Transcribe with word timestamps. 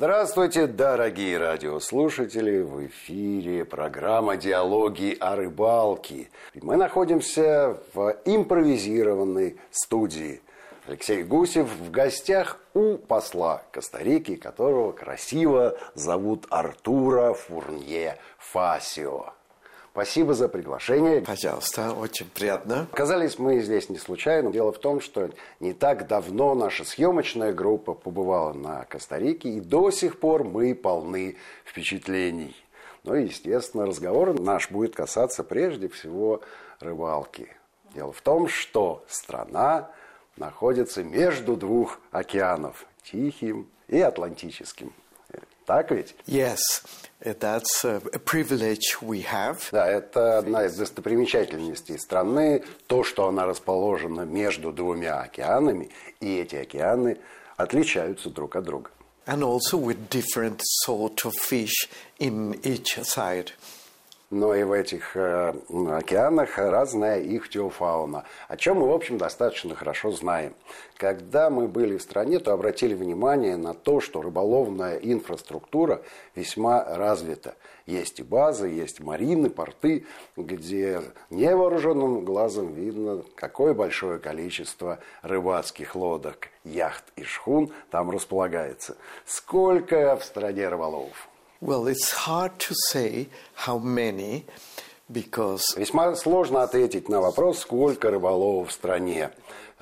Здравствуйте, 0.00 0.66
дорогие 0.66 1.36
радиослушатели! 1.36 2.62
В 2.62 2.86
эфире 2.86 3.66
программа 3.66 4.38
«Диалоги 4.38 5.14
о 5.20 5.36
рыбалке». 5.36 6.30
Мы 6.54 6.76
находимся 6.76 7.76
в 7.92 8.16
импровизированной 8.24 9.60
студии. 9.70 10.40
Алексей 10.86 11.22
Гусев 11.22 11.68
в 11.68 11.90
гостях 11.90 12.56
у 12.72 12.96
посла 12.96 13.62
Коста-Рики, 13.72 14.36
которого 14.36 14.92
красиво 14.92 15.76
зовут 15.94 16.46
Артура 16.48 17.34
Фурнье 17.34 18.16
Фасио. 18.38 19.34
Спасибо 19.92 20.34
за 20.34 20.48
приглашение. 20.48 21.20
Пожалуйста, 21.20 21.92
очень 21.92 22.26
приятно. 22.30 22.86
Оказались 22.92 23.38
мы 23.38 23.60
здесь 23.60 23.88
не 23.88 23.98
случайно. 23.98 24.52
Дело 24.52 24.72
в 24.72 24.78
том, 24.78 25.00
что 25.00 25.30
не 25.58 25.72
так 25.72 26.06
давно 26.06 26.54
наша 26.54 26.84
съемочная 26.84 27.52
группа 27.52 27.94
побывала 27.94 28.52
на 28.52 28.84
Коста-Рике, 28.84 29.48
и 29.48 29.60
до 29.60 29.90
сих 29.90 30.20
пор 30.20 30.44
мы 30.44 30.76
полны 30.76 31.36
впечатлений. 31.64 32.54
Ну 33.02 33.16
и, 33.16 33.24
естественно, 33.24 33.84
разговор 33.84 34.38
наш 34.38 34.70
будет 34.70 34.94
касаться 34.94 35.42
прежде 35.42 35.88
всего 35.88 36.42
рыбалки. 36.78 37.48
Дело 37.94 38.12
в 38.12 38.20
том, 38.20 38.46
что 38.46 39.04
страна 39.08 39.90
находится 40.36 41.02
между 41.02 41.56
двух 41.56 42.00
океанов– 42.12 42.86
Тихим 43.02 43.68
и 43.88 44.00
Атлантическим. 44.00 44.92
Так 45.70 45.92
ведь? 45.92 46.16
Yes, 46.26 46.58
that's 47.20 47.84
a 47.84 48.00
privilege 48.18 49.00
we 49.00 49.22
have. 49.22 49.68
Да, 49.70 49.86
это 49.86 50.38
одна 50.38 50.64
из 50.64 50.74
достопримечательностей 50.74 51.96
страны, 51.96 52.64
то, 52.88 53.04
что 53.04 53.28
она 53.28 53.46
расположена 53.46 54.22
между 54.22 54.72
двумя 54.72 55.20
океанами, 55.20 55.90
и 56.18 56.38
эти 56.38 56.56
океаны 56.56 57.18
отличаются 57.56 58.30
друг 58.30 58.56
от 58.56 58.64
друга. 58.64 58.90
And 59.26 59.44
also 59.44 59.76
with 59.76 60.08
different 60.10 60.60
sort 60.84 61.24
of 61.24 61.36
fish 61.36 61.88
in 62.18 62.58
each 62.64 62.98
side 63.04 63.52
но 64.30 64.54
и 64.54 64.62
в 64.62 64.70
этих 64.70 65.16
э, 65.16 65.52
океанах 65.68 66.56
разная 66.56 67.20
ихтиофауна, 67.20 68.24
о 68.46 68.56
чем 68.56 68.78
мы, 68.78 68.88
в 68.88 68.92
общем, 68.92 69.18
достаточно 69.18 69.74
хорошо 69.74 70.12
знаем. 70.12 70.54
Когда 70.96 71.50
мы 71.50 71.66
были 71.66 71.96
в 71.96 72.02
стране, 72.02 72.38
то 72.38 72.52
обратили 72.52 72.94
внимание 72.94 73.56
на 73.56 73.74
то, 73.74 74.00
что 74.00 74.22
рыболовная 74.22 74.98
инфраструктура 74.98 76.02
весьма 76.36 76.84
развита. 76.84 77.56
Есть 77.86 78.20
и 78.20 78.22
базы, 78.22 78.68
есть 78.68 79.00
марины, 79.00 79.50
порты, 79.50 80.06
где 80.36 81.02
невооруженным 81.30 82.24
глазом 82.24 82.72
видно, 82.72 83.24
какое 83.34 83.74
большое 83.74 84.20
количество 84.20 85.00
рыбацких 85.22 85.96
лодок, 85.96 86.50
яхт 86.62 87.04
и 87.16 87.24
шхун 87.24 87.72
там 87.90 88.10
располагается. 88.10 88.96
Сколько 89.24 90.16
в 90.16 90.24
стране 90.24 90.68
рыболовов? 90.68 91.29
Well, 91.60 91.88
it's 91.88 92.10
hard 92.12 92.58
to 92.60 92.74
say 92.90 93.28
how 93.54 93.78
many, 93.78 94.44
because... 95.12 95.76
Весьма 95.76 96.14
сложно 96.16 96.62
ответить 96.62 97.10
на 97.10 97.20
вопрос, 97.20 97.58
сколько 97.58 98.10
рыболовов 98.10 98.70
в 98.70 98.72
стране, 98.72 99.30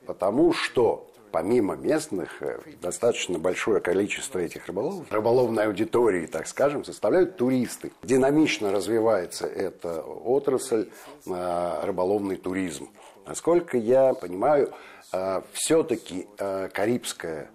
потому 0.04 0.52
что 0.52 1.08
помимо 1.30 1.76
местных, 1.76 2.42
э, 2.42 2.58
достаточно 2.82 3.38
большое 3.38 3.80
количество 3.80 4.40
этих 4.40 4.66
рыболовов, 4.66 5.06
рыболовной 5.12 5.66
аудитории, 5.66 6.26
так 6.26 6.48
скажем, 6.48 6.84
составляют 6.84 7.36
туристы. 7.36 7.92
Динамично 8.02 8.72
развивается 8.72 9.46
эта 9.46 10.00
отрасль, 10.02 10.88
э, 11.26 11.80
рыболовный 11.84 12.36
туризм. 12.36 12.88
Насколько 13.24 13.76
я 13.76 14.14
понимаю, 14.14 14.72
э, 15.12 15.42
все-таки 15.52 16.26
Карибская 16.72 17.50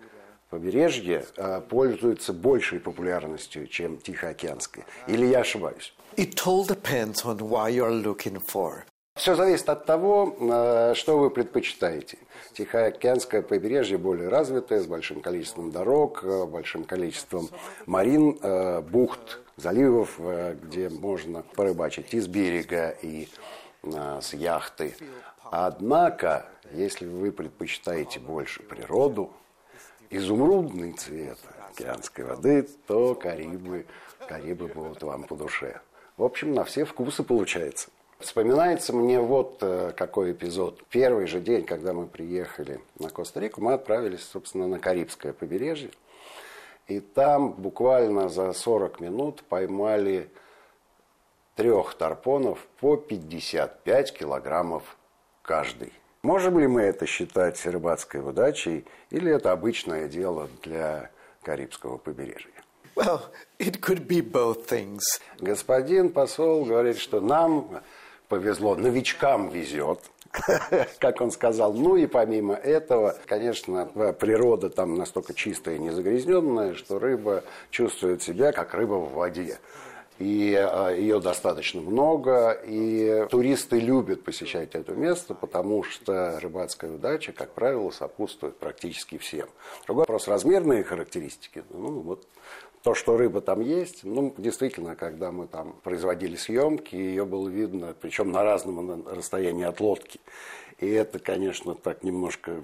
побережье 0.53 1.25
э, 1.35 1.61
пользуется 1.67 2.31
большей 2.31 2.79
популярностью, 2.79 3.65
чем 3.65 3.97
Тихоокеанское. 3.97 4.85
Или 5.07 5.25
я 5.25 5.39
ошибаюсь? 5.39 5.95
It 6.15 6.35
all 6.45 6.63
depends 6.67 7.25
on 7.25 7.39
what 7.39 7.71
you're 7.71 8.03
looking 8.03 8.39
for. 8.39 8.83
Все 9.15 9.35
зависит 9.35 9.67
от 9.69 9.87
того, 9.87 10.35
э, 10.39 10.93
что 10.95 11.17
вы 11.17 11.31
предпочитаете. 11.31 12.19
Тихоокеанское 12.53 13.41
побережье 13.41 13.97
более 13.97 14.29
развитое, 14.29 14.79
с 14.79 14.85
большим 14.85 15.21
количеством 15.21 15.71
дорог, 15.71 16.23
э, 16.23 16.45
большим 16.45 16.83
количеством 16.83 17.49
марин, 17.87 18.37
бухт, 18.91 19.39
заливов, 19.57 20.19
где 20.63 20.89
можно 20.89 21.41
порыбачить 21.55 22.13
и 22.13 22.19
с 22.19 22.27
берега, 22.27 22.95
и 23.01 23.27
с 24.21 24.33
яхты. 24.33 24.95
Однако, 25.51 26.45
если 26.71 27.05
вы 27.07 27.31
предпочитаете 27.31 28.19
больше 28.19 28.63
природу, 28.63 29.31
изумрудный 30.15 30.93
цвет 30.93 31.37
океанской 31.71 32.23
воды, 32.23 32.67
то 32.87 33.15
Карибы, 33.15 33.85
Карибы 34.27 34.67
будут 34.67 35.01
вам 35.01 35.23
по 35.23 35.35
душе. 35.35 35.81
В 36.17 36.23
общем, 36.23 36.53
на 36.53 36.63
все 36.63 36.85
вкусы 36.85 37.23
получается. 37.23 37.89
Вспоминается 38.19 38.93
мне 38.93 39.19
вот 39.19 39.57
э, 39.61 39.91
какой 39.97 40.31
эпизод. 40.31 40.83
Первый 40.89 41.27
же 41.27 41.41
день, 41.41 41.65
когда 41.65 41.93
мы 41.93 42.05
приехали 42.05 42.79
на 42.99 43.09
Коста-Рику, 43.09 43.59
мы 43.59 43.73
отправились, 43.73 44.23
собственно, 44.23 44.67
на 44.67 44.79
Карибское 44.79 45.33
побережье. 45.33 45.89
И 46.87 46.99
там 46.99 47.53
буквально 47.53 48.29
за 48.29 48.53
40 48.53 48.99
минут 48.99 49.43
поймали 49.43 50.29
трех 51.55 51.95
тарпонов 51.95 52.59
по 52.79 52.97
55 52.97 54.13
килограммов 54.13 54.95
каждый. 55.41 55.91
Можем 56.23 56.57
ли 56.57 56.67
мы 56.67 56.83
это 56.83 57.05
считать 57.05 57.65
рыбацкой 57.65 58.21
удачей, 58.21 58.85
или 59.09 59.29
это 59.29 59.51
обычное 59.51 60.07
дело 60.07 60.47
для 60.61 61.11
Карибского 61.41 61.97
побережья? 61.97 62.47
Well, 62.95 63.19
it 63.59 63.81
could 63.81 64.07
be 64.07 64.21
both 64.21 64.65
things. 64.69 65.01
Господин 65.41 66.13
посол 66.13 66.63
говорит, 66.63 66.97
что 66.97 67.19
нам 67.19 67.81
повезло, 68.29 68.75
новичкам 68.75 69.49
везет, 69.49 69.99
как 70.99 71.19
он 71.19 71.29
сказал. 71.29 71.73
Ну 71.73 71.97
и 71.97 72.07
помимо 72.07 72.53
этого, 72.53 73.17
конечно, 73.25 73.87
природа 74.17 74.69
там 74.69 74.95
настолько 74.95 75.33
чистая 75.33 75.75
и 75.75 75.79
незагрязненная, 75.79 76.73
что 76.75 76.99
рыба 76.99 77.43
чувствует 77.69 78.23
себя 78.23 78.53
как 78.53 78.73
рыба 78.73 78.93
в 78.93 79.11
воде 79.11 79.59
и 80.19 80.55
а, 80.55 80.89
ее 80.91 81.19
достаточно 81.19 81.81
много, 81.81 82.51
и 82.51 83.25
туристы 83.29 83.79
любят 83.79 84.23
посещать 84.23 84.75
это 84.75 84.93
место, 84.93 85.33
потому 85.33 85.83
что 85.83 86.39
рыбацкая 86.39 86.91
удача, 86.91 87.31
как 87.31 87.53
правило, 87.53 87.89
сопутствует 87.91 88.57
практически 88.57 89.17
всем. 89.17 89.47
Другой 89.85 90.01
вопрос– 90.01 90.27
размерные 90.29 90.83
характеристики. 90.83 91.63
Ну, 91.69 92.01
вот 92.01 92.27
то, 92.83 92.93
что 92.93 93.17
рыба 93.17 93.41
там 93.41 93.61
есть, 93.61 94.03
ну, 94.03 94.33
действительно, 94.37 94.95
когда 94.95 95.31
мы 95.31 95.47
там 95.47 95.73
производили 95.83 96.35
съемки, 96.35 96.95
ее 96.95 97.25
было 97.25 97.47
видно, 97.47 97.95
причем 97.99 98.31
на 98.31 98.43
разном 98.43 99.07
расстоянии 99.07 99.65
от 99.65 99.79
лодки. 99.79 100.19
И 100.79 100.89
это, 100.89 101.19
конечно, 101.19 101.75
так 101.75 102.03
немножко 102.03 102.61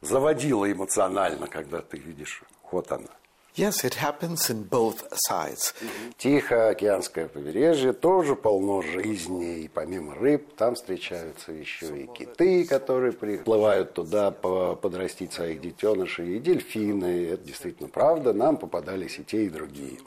заводило 0.00 0.70
эмоционально, 0.70 1.48
когда 1.48 1.80
ты 1.80 1.98
видишь, 1.98 2.42
вот 2.70 2.92
она. 2.92 3.10
Yes, 3.58 3.82
it 3.82 3.94
happens 3.94 4.50
in 4.50 4.68
both 4.68 5.02
sides. 5.28 5.74
Тихоокеанское 6.16 7.26
побережье 7.26 7.92
тоже 7.92 8.36
полно 8.36 8.82
жизни, 8.82 9.62
и 9.62 9.68
помимо 9.68 10.14
рыб 10.14 10.54
там 10.54 10.76
встречаются 10.76 11.50
еще 11.50 12.02
и 12.02 12.06
киты, 12.06 12.64
которые 12.64 13.12
приплывают 13.12 13.94
туда 13.94 14.30
подрастить 14.30 15.32
своих 15.32 15.60
детенышей, 15.60 16.36
и 16.36 16.38
дельфины. 16.38 17.30
Это 17.32 17.42
действительно 17.42 17.88
правда, 17.88 18.32
нам 18.32 18.58
попадались 18.58 19.18
и 19.18 19.24
те, 19.24 19.46
и 19.46 19.48
другие. 19.48 19.98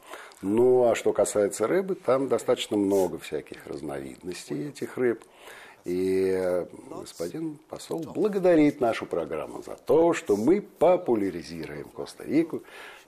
Ну, 0.42 0.90
а 0.90 0.96
что 0.96 1.12
касается 1.12 1.68
рыбы, 1.68 1.96
там 1.96 2.30
достаточно 2.30 2.78
много 2.78 3.20
всяких 3.20 3.68
разновидностей 3.68 4.70
этих 4.70 4.96
рыб. 4.96 5.26
И 5.84 6.64
господин 6.90 7.58
посол 7.68 8.00
благодарит 8.00 8.80
нашу 8.80 9.08
программу 9.08 9.64
за 9.64 9.76
то, 9.76 10.14
что 10.14 10.38
мы 10.38 10.62
популяризируем 10.62 11.90
Коста-Рику 11.90 12.62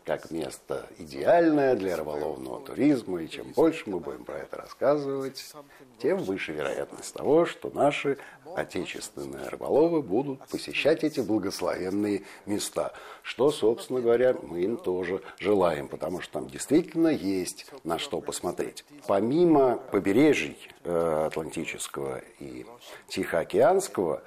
как 0.06 0.32
место 0.32 0.86
идеальное 0.98 1.76
для 1.76 1.96
рыболовного 1.96 2.62
туризма, 2.62 3.22
и 3.22 3.30
чем 3.30 3.52
больше 3.54 3.90
мы 3.90 4.00
будем 4.00 4.26
про 4.26 4.40
это 4.40 4.58
рассказывать, 4.58 5.54
тем 6.00 6.18
выше 6.18 6.52
вероятность 6.52 7.14
того, 7.14 7.46
что 7.46 7.70
наши 7.74 8.18
отечественные 8.56 9.48
рыболовы 9.48 10.02
будут 10.02 10.46
посещать 10.48 11.04
эти 11.04 11.22
благословенные 11.22 12.24
места, 12.46 12.94
что, 13.22 13.52
собственно 13.52 14.02
говоря, 14.02 14.36
мы 14.42 14.62
им 14.62 14.78
тоже 14.78 15.22
желаем, 15.40 15.88
потому 15.88 16.22
что 16.22 16.34
там 16.34 16.50
действительно 16.50 17.08
есть 17.08 17.66
на 17.84 17.98
что 17.98 18.20
посмотреть. 18.22 18.86
Помимо 19.08 19.78
побережий 19.78 20.58
э, 20.84 21.26
Атлантического 21.28 22.22
и 22.40 22.66
Тихоокеанского, 23.08 24.24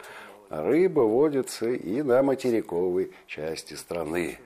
рыба 0.48 1.00
водится 1.00 1.68
и 1.68 2.02
на 2.02 2.22
материковой 2.22 3.12
части 3.26 3.74
страны. 3.74 4.38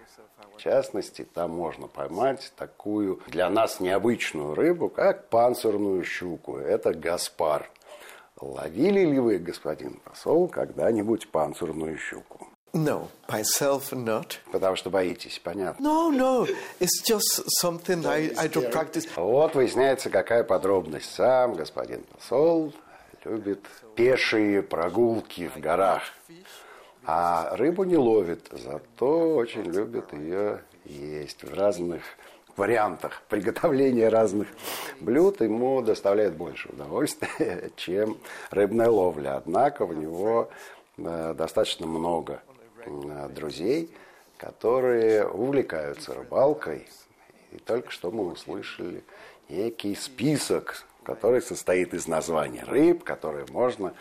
В 0.60 0.62
частности, 0.62 1.24
там 1.24 1.52
можно 1.52 1.86
поймать 1.86 2.52
такую 2.54 3.22
для 3.28 3.48
нас 3.48 3.80
необычную 3.80 4.54
рыбу, 4.54 4.90
как 4.90 5.30
панцирную 5.30 6.04
щуку. 6.04 6.58
Это 6.58 6.92
гаспар. 6.92 7.70
Ловили 8.38 9.06
ли 9.06 9.18
вы, 9.18 9.38
господин 9.38 9.94
посол, 10.04 10.48
когда-нибудь 10.48 11.28
панцирную 11.30 11.96
щуку? 11.96 12.46
No, 12.74 13.08
myself 13.26 13.90
not. 13.92 14.34
Потому 14.52 14.76
что 14.76 14.90
боитесь, 14.90 15.40
понятно. 15.42 15.82
No, 15.82 16.10
no, 16.10 16.46
it's 16.78 17.02
just 17.08 17.42
something 17.62 18.04
I, 18.04 18.30
I 18.36 18.46
don't 18.46 18.70
practice. 18.70 19.08
Вот 19.16 19.54
выясняется, 19.54 20.10
какая 20.10 20.44
подробность. 20.44 21.10
Сам 21.14 21.54
господин 21.54 22.02
посол 22.02 22.74
любит 23.24 23.64
пешие 23.96 24.62
прогулки 24.62 25.48
в 25.48 25.58
горах. 25.58 26.02
А 27.04 27.56
рыбу 27.56 27.84
не 27.84 27.96
ловит, 27.96 28.48
зато 28.52 29.34
очень 29.34 29.64
любит 29.64 30.12
ее 30.12 30.60
есть 30.84 31.42
в 31.42 31.54
разных 31.54 32.02
вариантах 32.56 33.22
приготовления 33.28 34.08
разных 34.08 34.48
блюд 35.00 35.40
ему 35.40 35.80
доставляет 35.82 36.36
больше 36.36 36.68
удовольствия, 36.68 37.70
чем 37.76 38.18
рыбная 38.50 38.90
ловля. 38.90 39.36
Однако 39.36 39.82
у 39.82 39.92
него 39.92 40.50
э, 40.98 41.34
достаточно 41.36 41.86
много 41.86 42.42
э, 42.84 43.28
друзей, 43.34 43.90
которые 44.36 45.26
увлекаются 45.26 46.14
рыбалкой. 46.14 46.86
И 47.52 47.58
только 47.58 47.90
что 47.90 48.10
мы 48.10 48.30
услышали 48.30 49.02
некий 49.48 49.94
список, 49.94 50.84
который 51.04 51.42
состоит 51.42 51.94
из 51.94 52.06
названий 52.06 52.62
рыб, 52.62 53.04
которые 53.04 53.46
можно 53.50 53.94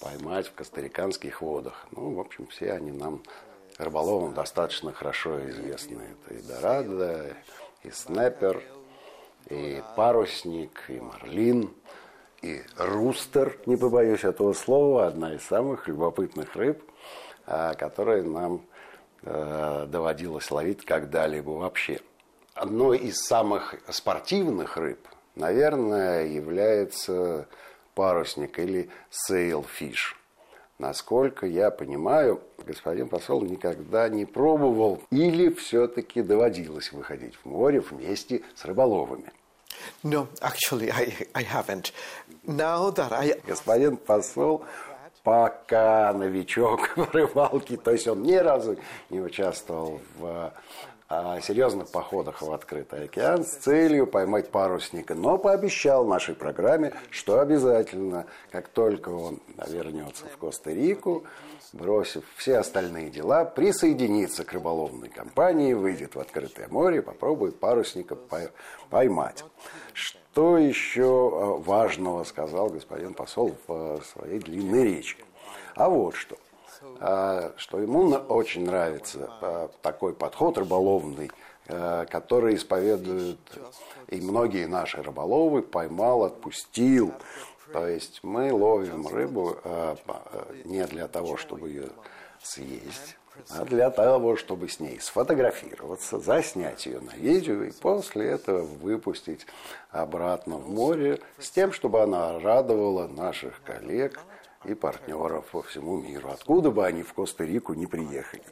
поймать 0.00 0.48
в 0.48 0.54
костариканских 0.54 1.42
водах. 1.42 1.86
Ну, 1.90 2.14
в 2.14 2.20
общем, 2.20 2.46
все 2.46 2.72
они 2.72 2.92
нам, 2.92 3.22
рыболовам, 3.78 4.34
достаточно 4.34 4.92
хорошо 4.92 5.48
известны. 5.50 6.02
Это 6.24 6.34
и 6.34 6.42
дорадо, 6.42 7.36
и 7.82 7.90
снайпер, 7.90 8.62
и 9.48 9.82
парусник, 9.96 10.84
и 10.88 11.00
марлин, 11.00 11.70
и 12.42 12.62
рустер, 12.76 13.58
не 13.66 13.76
побоюсь 13.76 14.24
этого 14.24 14.52
слова, 14.52 15.06
одна 15.06 15.34
из 15.34 15.42
самых 15.44 15.88
любопытных 15.88 16.54
рыб, 16.56 16.82
а, 17.46 17.74
которые 17.74 18.22
нам 18.22 18.62
э, 19.22 19.86
доводилось 19.88 20.50
ловить 20.50 20.84
когда-либо 20.84 21.50
вообще. 21.50 22.00
Одной 22.54 22.98
из 22.98 23.18
самых 23.18 23.74
спортивных 23.88 24.76
рыб, 24.76 25.06
наверное, 25.36 26.26
является 26.26 27.46
парусник 27.94 28.58
или 28.58 28.90
sailfish– 29.30 30.14
Насколько 30.78 31.46
я 31.46 31.70
понимаю, 31.70 32.42
господин 32.58 33.08
посол 33.08 33.40
никогда 33.42 34.10
не 34.10 34.26
пробовал 34.26 35.00
или 35.10 35.48
все-таки 35.48 36.20
доводилось 36.20 36.92
выходить 36.92 37.34
в 37.36 37.46
море 37.46 37.80
вместе 37.80 38.42
с 38.54 38.64
рыболовами. 38.66 39.32
No, 40.02 40.26
actually, 40.40 40.90
I, 40.90 41.14
I 41.34 41.44
haven't. 41.44 41.92
Now 42.46 42.90
that 42.94 43.12
I... 43.12 43.40
Господин 43.46 43.96
посол 43.96 44.64
пока 45.22 46.12
новичок 46.12 46.94
в 46.96 47.10
рыбалке, 47.14 47.78
то 47.78 47.92
есть 47.92 48.06
он 48.06 48.22
ни 48.22 48.34
разу 48.34 48.76
не 49.08 49.20
участвовал 49.20 50.00
в 50.18 50.52
о 51.08 51.40
серьезных 51.40 51.88
походах 51.88 52.42
в 52.42 52.52
открытый 52.52 53.04
океан 53.04 53.44
с 53.44 53.58
целью 53.58 54.06
поймать 54.06 54.50
парусника, 54.50 55.14
но 55.14 55.38
пообещал 55.38 56.04
нашей 56.04 56.34
программе, 56.34 56.92
что 57.10 57.40
обязательно, 57.40 58.26
как 58.50 58.68
только 58.68 59.10
он 59.10 59.40
вернется 59.68 60.26
в 60.26 60.36
Коста-Рику, 60.36 61.24
бросив 61.72 62.24
все 62.36 62.58
остальные 62.58 63.10
дела, 63.10 63.44
присоединится 63.44 64.44
к 64.44 64.52
рыболовной 64.52 65.08
компании, 65.08 65.74
выйдет 65.74 66.16
в 66.16 66.20
открытое 66.20 66.68
море 66.68 67.02
попробует 67.02 67.60
парусника 67.60 68.16
поймать. 68.90 69.44
Что 69.92 70.58
еще 70.58 71.02
э, 71.02 71.62
важного 71.62 72.24
сказал 72.24 72.68
господин 72.68 73.14
посол 73.14 73.56
в 73.66 74.00
своей 74.12 74.40
длинной 74.40 74.84
речи? 74.84 75.16
А 75.74 75.88
вот 75.88 76.14
что. 76.14 76.36
А, 76.98 77.52
что 77.56 77.80
ему 77.80 78.08
очень 78.28 78.64
нравится 78.64 79.30
а, 79.40 79.70
такой 79.82 80.14
подход 80.14 80.58
рыболовный, 80.58 81.30
а, 81.68 82.06
который 82.06 82.54
исповедуют 82.54 83.38
и 84.08 84.20
многие 84.20 84.66
наши 84.66 85.02
рыболовы 85.02 85.62
поймал, 85.62 86.24
отпустил. 86.24 87.12
То 87.72 87.86
есть 87.86 88.20
мы 88.22 88.52
ловим 88.52 89.08
рыбу 89.08 89.56
не 90.64 90.86
для 90.86 91.08
того, 91.08 91.36
чтобы 91.36 91.68
ее 91.68 91.88
съесть, 92.40 93.16
а 93.50 93.64
для 93.64 93.90
того, 93.90 94.36
чтобы 94.36 94.68
с 94.68 94.78
ней 94.78 95.00
сфотографироваться, 95.00 96.20
заснять 96.20 96.86
ее 96.86 97.00
на 97.00 97.10
видео 97.16 97.64
и 97.64 97.72
после 97.72 98.28
этого 98.28 98.62
выпустить 98.62 99.46
обратно 99.90 100.58
в 100.58 100.70
море 100.70 101.18
с 101.38 101.50
тем, 101.50 101.72
чтобы 101.72 102.02
она 102.02 102.38
радовала 102.38 103.08
наших 103.08 103.60
коллег– 103.64 104.20
и 104.66 104.74
партнеров 104.74 105.46
по 105.46 105.62
всему 105.62 105.98
миру, 106.00 106.28
откуда 106.30 106.70
бы 106.70 106.84
они 106.84 107.02
в 107.02 107.12
Коста-Рику 107.14 107.74
не 107.74 107.86
приехали. 107.86 108.42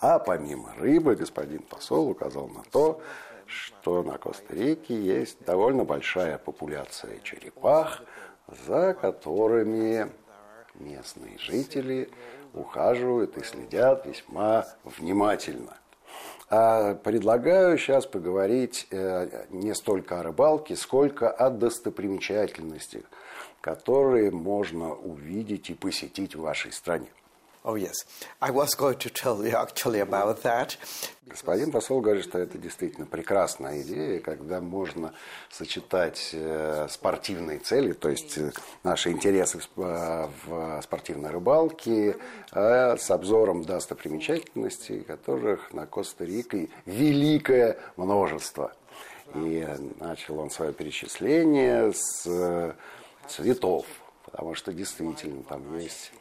А 0.00 0.18
помимо 0.18 0.74
рыбы, 0.78 1.14
господин 1.14 1.62
посол 1.62 2.10
указал 2.10 2.48
на 2.48 2.62
то, 2.70 3.00
что 3.46 4.02
на 4.02 4.18
Коста-Рике 4.18 4.94
есть 4.94 5.44
довольно 5.44 5.84
большая 5.84 6.38
популяция 6.38 7.18
черепах, 7.20 8.02
за 8.66 8.94
которыми 8.94 10.10
местные 10.74 11.38
жители 11.38 12.10
ухаживают 12.54 13.36
и 13.36 13.44
следят 13.44 14.06
весьма 14.06 14.66
внимательно. 14.84 15.76
А 16.48 16.94
предлагаю 16.94 17.78
сейчас 17.78 18.06
поговорить 18.06 18.88
э, 18.90 19.46
не 19.50 19.72
столько 19.72 20.18
о 20.18 20.22
рыбалке, 20.24 20.74
сколько 20.74 21.30
о 21.30 21.48
достопримечательностях– 21.50 23.04
которые 23.60 24.30
можно 24.30 24.94
увидеть 24.94 25.70
и 25.70 25.74
посетить 25.74 26.34
в 26.34 26.40
вашей 26.40 26.72
стране. 26.72 27.08
Oh, 27.62 27.74
yes. 27.74 28.06
I 28.40 28.50
was 28.50 28.74
going 28.74 28.96
to 28.96 29.10
tell 29.10 29.44
you 29.44 29.54
actually 29.54 30.00
about 30.00 30.42
that. 30.44 30.78
Господин 31.26 31.70
посол 31.70 32.00
говорит, 32.00 32.24
что 32.24 32.38
это 32.38 32.56
действительно 32.56 33.06
прекрасная 33.06 33.82
идея, 33.82 34.20
когда 34.20 34.62
можно 34.62 35.12
сочетать 35.50 36.30
э, 36.32 36.88
спортивные 36.90 37.58
цели, 37.58 37.92
то 37.92 38.08
есть 38.08 38.38
э, 38.38 38.52
наши 38.82 39.10
интересы 39.10 39.60
в, 39.76 40.30
э, 40.48 40.80
спортивной 40.82 41.30
рыбалке 41.30 42.16
с 42.50 43.10
обзором 43.10 43.62
достопримечательностей, 43.62 45.02
которых 45.02 45.72
на 45.74 45.86
Коста-Рике 45.86 46.70
великое 46.86 47.78
множество. 47.96 48.72
И 49.34 49.68
начал 50.00 50.40
он 50.40 50.50
свое 50.50 50.72
перечисление 50.72 51.92
с 51.92 52.74
цветов, 53.30 53.86
потому 54.24 54.54
что 54.54 54.72
действительно 54.72 55.42
там 55.44 55.78
есть 55.78 56.12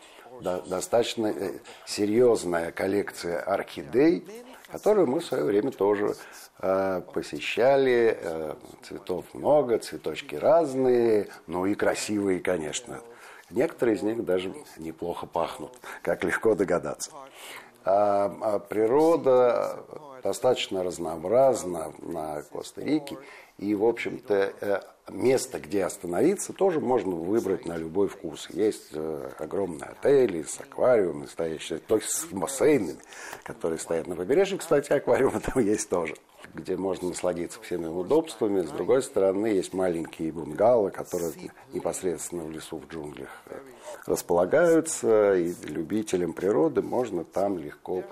до, 0.41 0.61
достаточно 0.61 1.27
э, 1.27 1.53
серьезная 1.85 2.71
коллекция 2.71 3.41
орхидей, 3.41 4.25
которую 4.71 5.07
мы 5.07 5.19
в 5.19 5.25
свое 5.25 5.43
время 5.43 5.71
тоже 5.71 6.15
э, 6.59 7.01
посещали. 7.13 8.17
Э, 8.21 8.55
цветов 8.83 9.25
много, 9.33 9.79
цветочки 9.79 10.35
разные, 10.35 11.27
ну 11.47 11.65
и 11.65 11.75
красивые, 11.75 12.39
конечно. 12.39 13.01
Некоторые 13.49 13.97
из 13.97 14.03
них 14.03 14.23
даже 14.23 14.53
неплохо 14.77 15.25
пахнут, 15.25 15.73
как 16.03 16.23
легко 16.23 16.53
догадаться. 16.53 17.11
А, 17.83 18.31
а 18.41 18.59
природа 18.59 19.83
достаточно 20.23 20.83
разнообразна 20.83 21.93
на 21.99 22.43
Коста-Рике. 22.43 23.17
И, 23.59 23.75
в 23.75 23.83
общем-то, 23.83 24.53
э, 24.61 24.79
место, 25.09 25.59
где 25.59 25.83
остановиться, 25.83 26.53
тоже 26.53 26.79
можно 26.79 27.13
выбрать 27.13 27.65
на 27.65 27.75
любой 27.75 28.07
вкус. 28.07 28.49
Есть 28.51 28.91
э, 28.93 29.31
огромные 29.37 29.89
отели 29.89 30.43
с 30.43 30.61
аквариумами, 30.61 31.25
стоящие, 31.25 31.79
то 31.79 31.97
есть 31.97 32.09
с 32.09 32.25
бассейнами, 32.27 32.99
которые 33.43 33.77
стоят 33.79 34.07
на 34.07 34.15
побережье. 34.15 34.57
Кстати, 34.57 34.93
аквариумы 34.93 35.39
там 35.53 35.61
есть 35.61 35.89
тоже 35.89 36.15
где 36.53 36.77
можно 36.77 37.09
насладиться 37.09 37.61
всеми 37.61 37.87
удобствами. 37.87 38.61
С 38.61 38.69
другой 38.69 39.01
стороны, 39.01 39.47
есть 39.47 39.73
маленькие 39.73 40.31
бунгало, 40.31 40.89
которые 40.89 41.31
непосредственно 41.73 42.43
в 42.43 42.51
лесу, 42.51 42.77
в 42.77 42.87
джунглях 42.87 43.29
э, 43.47 43.57
располагаются. 44.05 45.35
И 45.35 45.53
любителям 45.63 46.33
природы 46.33 46.81
можно 46.81 47.23
там 47.23 47.57
легко 47.57 48.03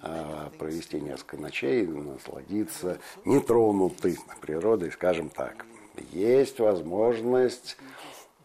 а, 0.00 0.50
провести 0.58 1.00
несколько 1.00 1.38
ночей, 1.38 1.86
насладиться 1.86 2.98
нетронутой 3.24 4.18
природой, 4.40 4.92
скажем 4.92 5.28
так. 5.28 5.66
Есть 6.12 6.60
возможность 6.60 7.76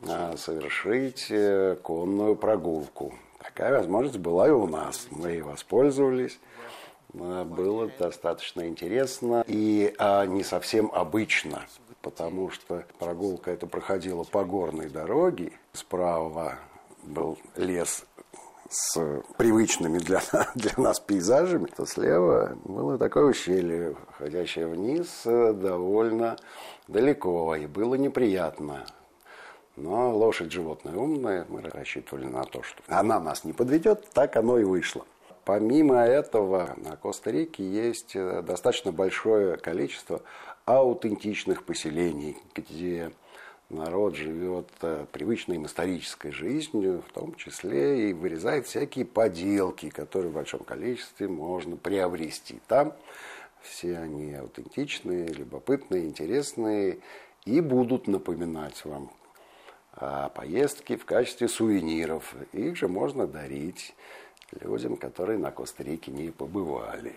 а, 0.07 0.35
совершить 0.35 1.27
э, 1.29 1.77
конную 1.81 2.35
прогулку. 2.35 3.13
Такая 3.38 3.77
возможность 3.77 4.17
была 4.17 4.47
и 4.47 4.51
у 4.51 4.67
нас. 4.67 5.07
Мы 5.12 5.31
ей 5.31 5.41
воспользовались. 5.41 6.39
А, 7.20 7.43
было 7.46 7.89
достаточно 8.00 8.67
интересно 8.67 9.43
и 9.48 9.93
а, 9.98 10.25
не 10.25 10.43
совсем 10.43 10.91
обычно, 10.93 11.65
потому 12.01 12.50
что 12.50 12.86
прогулка 13.00 13.51
эта 13.51 13.67
проходила 13.67 14.24
по 14.24 14.43
горной 14.43 14.89
дороге. 14.89 15.51
Справа 15.74 16.60
был 17.03 17.38
лес 17.55 18.05
с 18.70 19.22
привычными 19.38 20.00
для, 20.00 20.22
для 20.55 20.72
нас 20.77 21.00
пейзажами, 21.00 21.67
то 21.67 21.86
слева 21.86 22.58
было 22.63 22.98
такое 22.98 23.25
ущелье, 23.25 23.96
ходящее 24.17 24.67
вниз 24.67 25.22
э, 25.25 25.53
довольно 25.53 26.38
далеко, 26.88 27.55
и 27.55 27.67
было 27.67 27.96
неприятно. 27.96 28.86
Но 29.75 30.15
лошадь 30.15 30.51
животное 30.51 30.96
умное, 30.96 31.46
мы 31.50 31.62
рассчитывали 31.62 32.25
на 32.25 32.43
то, 32.43 32.62
что 32.62 32.82
она 32.88 33.20
нас 33.20 33.43
не 33.43 33.53
подведет, 33.53 34.08
так 34.13 34.36
оно 34.36 34.60
и 34.60 34.63
вышло. 34.63 35.05
Помимо 35.45 35.97
этого, 35.97 36.73
на 36.77 36.95
Коста-Рике 36.95 37.63
есть 37.63 38.15
э, 38.15 38.41
достаточно 38.43 38.93
большое 38.93 39.57
количество 39.57 40.21
аутентичных 40.65 41.65
поселений, 41.65 42.38
где 42.55 43.12
народ 43.69 44.15
живет 44.15 44.69
э, 44.81 45.05
привычной 45.12 45.57
им 45.57 45.65
исторической 45.65 46.31
жизнью, 46.31 47.03
в 47.05 47.12
том 47.12 47.35
числе 47.35 48.09
и 48.09 48.13
вырезает 48.13 48.67
всякие 48.67 49.03
поделки, 49.03 49.89
которые 49.89 50.31
в 50.31 50.35
большом 50.35 50.62
количестве 50.62 51.27
можно 51.27 51.75
приобрести 51.75 52.62
там. 52.67 52.93
Все 53.62 53.97
они 53.97 54.33
аутентичные, 54.33 55.27
любопытные, 55.27 56.05
интересные 56.05 57.00
и 57.43 57.59
будут 57.59 58.07
напоминать 58.07 58.85
вам 58.85 59.12
о 59.95 60.29
поездке 60.29 60.95
в 60.95 61.05
качестве 61.05 61.50
сувениров. 61.50 62.33
Их 62.53 62.77
же 62.77 62.88
можно 62.88 63.27
дарить 63.27 63.93
людям, 64.62 64.98
которые 64.98 65.39
на 65.39 65.51
Коста-Рике 65.51 66.12
не 66.12 66.29
побывали. 66.31 67.15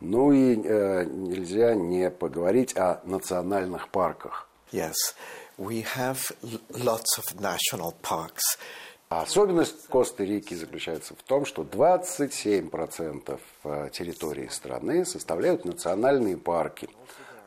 Ну 0.00 0.32
и 0.32 0.54
э, 0.54 1.04
нельзя 1.04 1.74
не 1.74 2.10
поговорить 2.10 2.76
о 2.76 3.00
национальных 3.04 3.88
парках. 3.88 4.48
Yes, 4.70 4.94
we 5.56 5.84
have 5.96 6.18
lots 6.70 7.18
of 7.18 7.40
national 7.40 7.94
parks. 8.02 8.58
Особенность 9.08 9.86
Коста-Рики 9.88 10.52
заключается 10.52 11.14
в 11.14 11.22
том, 11.22 11.46
что 11.46 11.62
27% 11.62 13.40
э, 13.64 13.88
территории 13.90 14.48
страны 14.48 15.06
составляют 15.06 15.64
национальные 15.64 16.36
парки. 16.36 16.88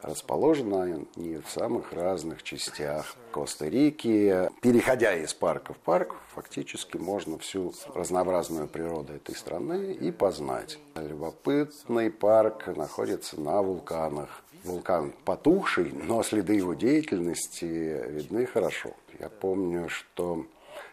Расположены 0.01 1.05
они 1.15 1.38
в 1.38 1.50
самых 1.50 1.93
разных 1.93 2.43
частях 2.43 3.15
Коста-Рики. 3.31 4.50
Переходя 4.62 5.15
из 5.15 5.34
парка 5.34 5.74
в 5.74 5.77
парк, 5.77 6.15
фактически 6.34 6.98
можно 6.98 7.38
всю 7.38 7.74
разнообразную 7.93 8.67
природу 8.67 9.13
этой 9.13 9.36
страны 9.36 9.93
и 9.93 10.12
познать. 10.12 10.79
Любопытный 10.96 12.10
парк 12.10 12.67
находится 12.75 13.39
на 13.39 13.62
вулканах. 13.62 14.43
Вулкан 14.63 15.13
потухший, 15.25 15.91
но 15.91 16.22
следы 16.22 16.53
его 16.53 16.75
деятельности 16.75 17.65
видны 17.65 18.46
хорошо. 18.46 18.91
Я 19.20 19.29
помню, 19.29 19.89
что 19.89 20.46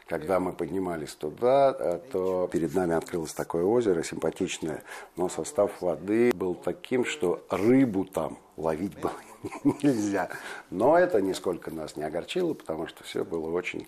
когда 0.09 0.41
мы 0.41 0.53
поднимались 0.53 1.15
туда, 1.15 1.77
э, 1.79 2.01
то 2.11 2.49
перед 2.51 2.75
нами 2.75 2.95
открылось 2.95 3.35
такое 3.35 3.65
озеро 3.65 4.03
симпатичное, 4.03 4.83
но 5.17 5.29
состав 5.29 5.83
воды 5.83 6.33
был 6.35 6.55
таким, 6.55 7.05
что 7.05 7.45
рыбу 7.51 8.05
там 8.05 8.39
ловить 8.57 8.99
было 8.99 9.13
нельзя. 9.83 10.31
Но 10.71 10.99
это 10.99 11.21
нисколько 11.21 11.71
нас 11.71 11.97
не 11.97 12.05
огорчило, 12.05 12.55
потому 12.55 12.87
что 12.87 13.05
все 13.05 13.25
было 13.25 13.51
очень 13.51 13.87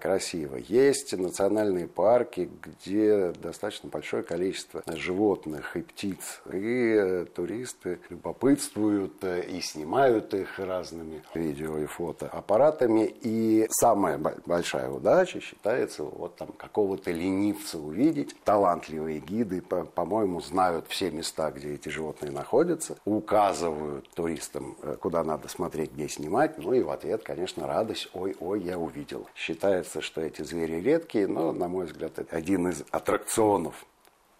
красиво. 0.00 0.56
Есть 0.56 1.16
национальные 1.16 1.88
парки, 1.88 2.48
где 2.62 3.32
достаточно 3.32 3.88
большое 3.88 4.22
количество 4.22 4.82
животных 4.86 5.76
и 5.76 5.82
птиц. 5.82 6.40
И 6.52 6.94
э, 6.96 7.26
туристы 7.34 7.98
любопытствуют 8.08 9.22
э, 9.22 9.42
и 9.42 9.60
снимают 9.60 10.34
их 10.34 10.58
разными 10.58 11.22
видео 11.34 11.78
и 11.78 11.86
фото 11.86 12.26
аппаратами. 12.28 13.12
И 13.22 13.66
самая 13.70 14.18
большая 14.18 14.90
удача 14.90 15.40
считается 15.40 16.04
вот 16.04 16.36
там 16.36 16.48
какого-то 16.52 17.10
ленивца 17.10 17.78
увидеть. 17.78 18.36
Талантливые 18.44 19.18
гиды, 19.20 19.60
по-моему, 19.60 20.40
знают 20.40 20.86
все 20.88 21.10
места, 21.10 21.50
где 21.50 21.74
эти 21.74 21.88
животные 21.88 22.30
находятся, 22.30 22.96
указывают 23.04 24.08
туристам, 24.10 24.76
куда 25.00 25.24
надо 25.24 25.48
смотреть, 25.48 25.92
где 25.92 26.08
снимать. 26.08 26.58
Ну 26.58 26.72
и 26.72 26.82
в 26.82 26.90
ответ, 26.90 27.22
конечно, 27.24 27.66
радость. 27.66 28.08
Ой-ой, 28.14 28.62
я 28.62 28.78
увидел. 28.78 29.26
Считается, 29.48 30.02
что 30.02 30.20
эти 30.20 30.42
звери 30.42 30.74
редкие, 30.82 31.26
но, 31.26 31.52
на 31.52 31.68
мой 31.68 31.86
взгляд, 31.86 32.18
это 32.18 32.36
один 32.36 32.68
из 32.68 32.84
аттракционов. 32.90 33.86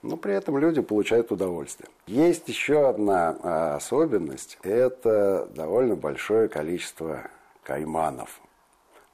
Но 0.02 0.18
при 0.18 0.34
этом 0.34 0.58
люди 0.58 0.82
получают 0.82 1.32
удовольствие. 1.32 1.88
Есть 2.06 2.46
еще 2.46 2.90
одна 2.90 3.34
а, 3.42 3.76
особенность. 3.76 4.58
Это 4.62 5.48
довольно 5.54 5.96
большое 5.96 6.48
количество 6.48 7.22
кайманов. 7.62 8.38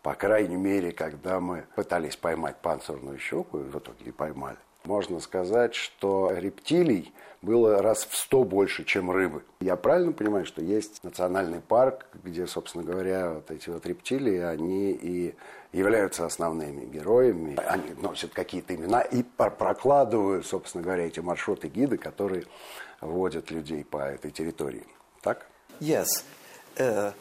По 0.02 0.14
крайней 0.14 0.56
мере, 0.56 0.90
когда 0.90 1.38
мы 1.38 1.64
пытались 1.76 2.16
поймать 2.16 2.56
панцирную 2.56 3.18
щеку, 3.18 3.60
и 3.60 3.62
в 3.62 3.78
итоге 3.78 4.06
и 4.06 4.10
поймали, 4.10 4.58
можно 4.84 5.20
сказать, 5.20 5.74
что 5.74 6.30
рептилий 6.34 7.12
было 7.42 7.82
раз 7.82 8.06
в 8.06 8.16
сто 8.16 8.44
больше, 8.44 8.84
чем 8.84 9.10
рыбы. 9.10 9.42
Я 9.60 9.76
правильно 9.76 10.12
понимаю, 10.12 10.46
что 10.46 10.62
есть 10.62 11.04
национальный 11.04 11.60
парк, 11.60 12.06
где, 12.22 12.46
собственно 12.46 12.84
говоря, 12.84 13.30
вот 13.30 13.50
эти 13.50 13.68
вот 13.68 13.84
рептилии, 13.86 14.38
они 14.38 14.92
и 14.92 15.34
являются 15.72 16.24
основными 16.24 16.84
героями. 16.86 17.56
Они 17.66 17.92
носят 18.00 18.32
какие-то 18.32 18.74
имена 18.74 19.02
и 19.02 19.22
прокладывают, 19.22 20.46
собственно 20.46 20.82
говоря, 20.82 21.06
эти 21.06 21.20
маршруты 21.20 21.68
гиды, 21.68 21.98
которые 21.98 22.44
водят 23.00 23.50
людей 23.50 23.84
по 23.84 23.98
этой 23.98 24.30
территории. 24.30 24.86
Так? 25.20 25.46
Yes. 25.80 26.06
Uh, 26.76 27.12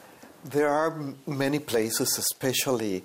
there 0.44 0.68
are 0.68 1.14
many 1.26 1.58
places, 1.58 2.18
especially 2.18 3.04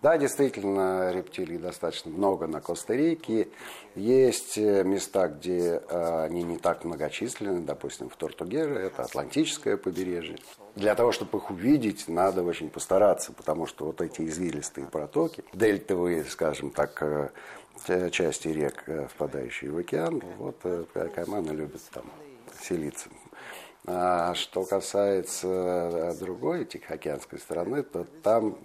да, 0.00 0.16
действительно, 0.16 1.10
рептилий 1.10 1.58
достаточно 1.58 2.10
много 2.10 2.46
на 2.46 2.60
Коста-Рике. 2.60 3.48
Есть 3.96 4.56
э, 4.56 4.84
места, 4.84 5.26
где 5.26 5.82
э, 5.88 6.24
они 6.24 6.44
не 6.44 6.56
так 6.56 6.84
многочисленны, 6.84 7.62
допустим, 7.62 8.08
в 8.08 8.16
Тортугере, 8.16 8.76
это 8.76 9.02
Атлантическое 9.02 9.76
побережье. 9.76 10.38
Для 10.76 10.94
того, 10.94 11.10
чтобы 11.10 11.38
их 11.38 11.50
увидеть, 11.50 12.06
надо 12.06 12.44
очень 12.44 12.70
постараться, 12.70 13.32
потому 13.32 13.66
что 13.66 13.86
вот 13.86 14.00
эти 14.00 14.22
извилистые 14.22 14.86
протоки, 14.86 15.42
дельтовые, 15.52 16.24
скажем 16.24 16.70
так, 16.70 17.02
э, 17.02 18.10
части 18.10 18.48
рек, 18.48 18.84
впадающие 19.10 19.70
в 19.70 19.78
океан, 19.78 20.22
вот 20.36 20.56
кайманы 21.14 21.50
любят 21.52 21.82
там 21.92 22.04
селиться. 22.60 23.08
А 23.86 24.34
что 24.34 24.64
касается 24.64 26.14
другой 26.20 26.66
Тихоокеанской 26.66 27.38
стороны, 27.38 27.82
то 27.82 28.04
там 28.22 28.58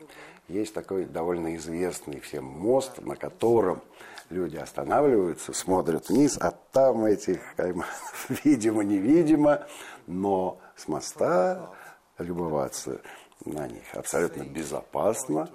есть 0.48 0.74
такой 0.74 1.06
довольно 1.06 1.56
известный 1.56 2.20
всем 2.20 2.46
мост, 2.46 3.00
на 3.00 3.16
котором 3.16 3.82
люди 4.30 4.58
останавливаются, 4.58 5.54
смотрят 5.54 6.10
вниз, 6.10 6.38
а 6.40 6.52
там 6.52 7.06
этих 7.06 7.56
кайманов, 7.56 8.28
видимо-невидимо, 8.44 9.66
но 10.08 10.60
с 10.76 10.88
моста 10.88 11.70
любоваться 12.18 13.02
на 13.46 13.68
них 13.68 13.84
абсолютно 13.94 14.44
безопасно, 14.44 15.50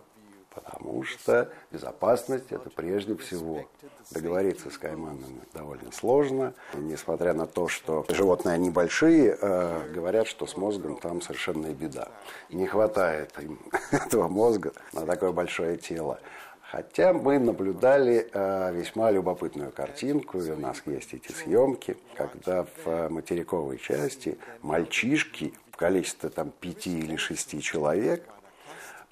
потому 0.55 1.03
что 1.05 1.51
безопасность– 1.71 2.47
это 2.51 2.71
прежде 2.71 3.17
всего. 3.17 3.67
Договориться 4.11 4.71
с 4.71 4.79
кайманами 4.79 5.43
довольно 5.53 5.93
сложно. 5.93 6.55
Несмотря 6.75 7.35
на 7.35 7.47
то, 7.47 7.69
что 7.69 8.07
животные 8.09 8.55
они 8.55 8.71
большие, 8.71 9.37
э, 9.39 9.91
говорят, 9.93 10.27
что 10.27 10.47
с 10.47 10.57
мозгом 10.57 10.97
там 10.97 11.21
совершенная 11.21 11.75
беда. 11.75 12.09
Не 12.51 12.67
хватает 12.67 13.33
им 13.39 13.59
этого 13.93 14.29
мозга 14.29 14.73
на 14.93 15.05
такое 15.05 15.33
большое 15.33 15.77
тело. 15.77 16.21
Хотя 16.71 17.13
мы 17.13 17.39
наблюдали 17.39 18.29
э, 18.33 18.73
весьма 18.75 19.11
любопытную 19.11 19.73
картинку, 19.73 20.39
и 20.39 20.51
у 20.51 20.57
нас 20.57 20.83
есть 20.87 21.15
эти 21.15 21.33
съемки, 21.33 21.97
когда 22.15 22.67
в 22.85 23.09
материковой 23.09 23.79
части 23.79 24.39
мальчишки 24.63 25.55
в 25.71 25.77
количестве 25.77 26.29
там 26.31 26.51
пяти 26.51 26.99
или 26.99 27.17
шести 27.17 27.61
человек– 27.61 28.25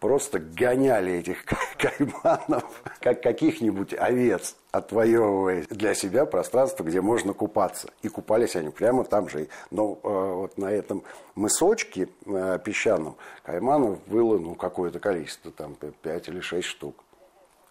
просто 0.00 0.38
гоняли 0.38 1.12
этих 1.12 1.44
кайманов, 1.78 2.64
как 3.00 3.22
каких-нибудь 3.22 3.94
овец, 3.94 4.56
отвоевывая 4.70 5.64
для 5.70 5.94
себя 5.94 6.26
пространство, 6.26 6.84
где 6.84 7.00
можно 7.00 7.32
купаться. 7.32 7.88
И 8.02 8.08
купались 8.08 8.56
они 8.56 8.70
прямо 8.70 9.04
там 9.04 9.28
же. 9.28 9.48
Но 9.70 9.98
э, 10.02 10.08
вот 10.08 10.58
на 10.58 10.70
этом 10.70 11.02
мысочке 11.34 12.08
э, 12.26 12.58
песчаном 12.64 13.16
кайманов 13.42 13.98
было 14.06 14.38
ну, 14.38 14.54
какое-то 14.54 15.00
количество, 15.00 15.50
там 15.50 15.74
5 15.74 16.28
или 16.28 16.40
6 16.40 16.66
штук. 16.66 17.02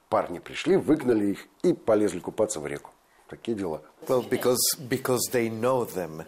Парни 0.10 0.40
пришли, 0.40 0.78
выгнали 0.78 1.32
их 1.32 1.48
и 1.64 1.74
полезли 1.74 2.20
купаться 2.20 2.60
в 2.60 2.68
реку. 2.68 2.92
Такие 3.28 3.58
дела. 3.58 3.82
Well, 4.08 4.28
because, 4.30 4.58
because 4.78 5.22
they 5.32 5.50
know 5.50 5.84
them. 5.84 6.24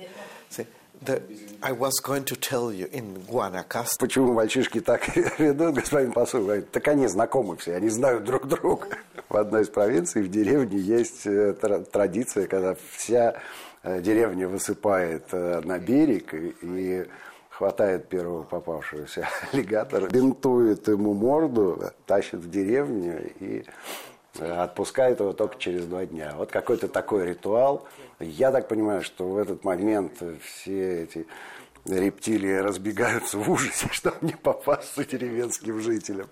I 1.61 1.71
was 1.71 1.99
going 1.99 2.23
to 2.25 2.35
tell 2.35 2.71
you 2.71 2.87
in 2.91 3.25
Guanacaste. 3.27 3.99
Почему 3.99 4.33
мальчишки 4.33 4.79
так 4.79 5.15
ведут, 5.39 5.75
господин 5.75 6.11
посол? 6.11 6.41
Говорит, 6.41 6.71
так 6.71 6.87
они 6.87 7.07
знакомы 7.07 7.55
все, 7.57 7.75
они 7.75 7.89
знают 7.89 8.23
друг 8.23 8.47
друга. 8.47 8.87
В 9.29 9.37
одной 9.37 9.63
из 9.63 9.69
провинций, 9.69 10.21
в 10.21 10.29
деревне, 10.29 10.77
есть 10.77 11.25
э, 11.25 11.53
традиция, 11.91 12.47
когда 12.47 12.75
вся 12.91 13.41
э, 13.83 14.01
деревня 14.01 14.47
высыпает 14.47 15.25
э, 15.31 15.61
на 15.63 15.79
берег 15.79 16.33
и 16.33 17.05
хватает 17.49 18.07
первого 18.07 18.43
попавшегося 18.43 19.27
аллигатора, 19.51 20.07
бинтует 20.09 20.87
ему 20.87 21.13
морду, 21.13 21.81
тащит 22.05 22.39
в 22.39 22.49
деревню 22.49 23.31
и 23.39 23.65
отпускает 24.39 25.19
его 25.19 25.33
только 25.33 25.57
через 25.57 25.85
два 25.85 26.05
дня. 26.05 26.33
Вот 26.37 26.51
какой-то 26.51 26.87
такой 26.87 27.25
ритуал. 27.25 27.87
Я 28.19 28.51
так 28.51 28.67
понимаю, 28.67 29.03
что 29.03 29.27
в 29.27 29.37
этот 29.37 29.63
момент 29.63 30.21
все 30.41 31.03
эти 31.03 31.27
рептилии 31.85 32.55
разбегаются 32.55 33.37
в 33.37 33.49
ужасе, 33.49 33.87
чтобы 33.91 34.17
не 34.21 34.33
попасться 34.33 35.05
деревенским 35.05 35.79
жителям. 35.79 36.27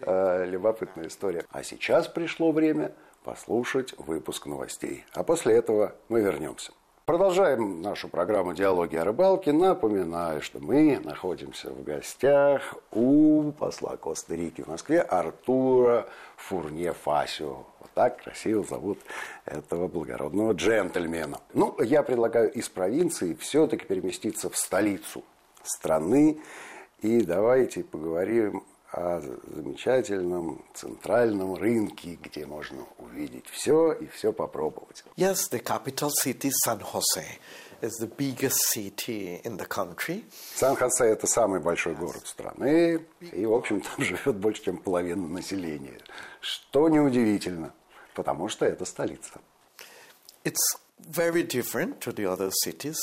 Любопытная 0.00 1.08
история. 1.08 1.44
А 1.50 1.62
сейчас 1.62 2.08
пришло 2.08 2.52
время 2.52 2.92
послушать 3.24 3.94
выпуск 3.98 4.46
новостей. 4.46 5.04
А 5.12 5.22
после 5.22 5.54
этого 5.54 5.94
мы 6.08 6.20
вернемся. 6.20 6.72
Продолжаем 7.04 7.80
нашу 7.80 8.08
программу 8.08 8.52
«Диалоги 8.52 8.96
о 8.96 9.04
рыбалке». 9.04 9.50
Напоминаю, 9.52 10.42
что 10.42 10.60
мы 10.60 11.00
находимся 11.02 11.70
в 11.70 11.82
гостях 11.82 12.74
у 12.90 13.50
посла 13.52 13.96
Коста-Рики 13.96 14.60
в 14.60 14.66
Москве 14.66 15.00
Артура 15.00 16.06
Фурне 16.36 16.92
Фасио. 16.92 17.64
Вот 17.77 17.77
так 17.98 18.22
красиво 18.22 18.62
зовут 18.62 19.00
этого 19.44 19.88
благородного 19.88 20.52
джентльмена. 20.52 21.40
Ну, 21.52 21.74
я 21.82 22.04
предлагаю 22.04 22.48
из 22.52 22.68
провинции 22.68 23.34
все-таки 23.40 23.86
переместиться 23.86 24.48
в 24.48 24.56
столицу 24.56 25.24
страны. 25.64 26.38
И 27.00 27.22
давайте 27.22 27.82
поговорим 27.82 28.62
о 28.92 29.20
замечательном 29.20 30.64
центральном 30.74 31.56
рынке, 31.56 32.16
где 32.22 32.46
можно 32.46 32.86
увидеть 32.98 33.46
все 33.50 33.90
и 33.90 34.06
все 34.06 34.32
попробовать. 34.32 35.02
Yes, 35.16 35.50
the 35.50 35.60
capital 35.60 36.10
city, 36.24 36.52
San 36.64 36.80
Jose, 36.80 37.26
is 37.82 37.98
the 38.00 38.06
biggest 38.06 38.58
city 38.72 39.40
in 39.42 39.56
the 39.56 39.66
country. 39.66 40.24
Сан-Хосе– 40.54 41.04
это 41.06 41.26
самый 41.26 41.60
большой 41.60 41.94
город 41.94 42.26
страны, 42.26 43.04
и, 43.20 43.46
в 43.46 43.52
общем, 43.52 43.80
там 43.80 43.92
живет 44.04 44.36
больше, 44.36 44.64
чем 44.64 44.78
половина 44.78 45.26
населения. 45.28 45.98
Что 46.40 46.88
неудивительно, 46.88 47.72
потому 48.14 48.48
что 48.48 48.66
это 48.66 48.84
столица. 48.84 49.40
It's 50.44 50.78
very 50.98 51.42
different 51.42 52.00
to 52.00 52.12
the 52.12 52.24
other 52.26 52.50
cities, 52.64 52.96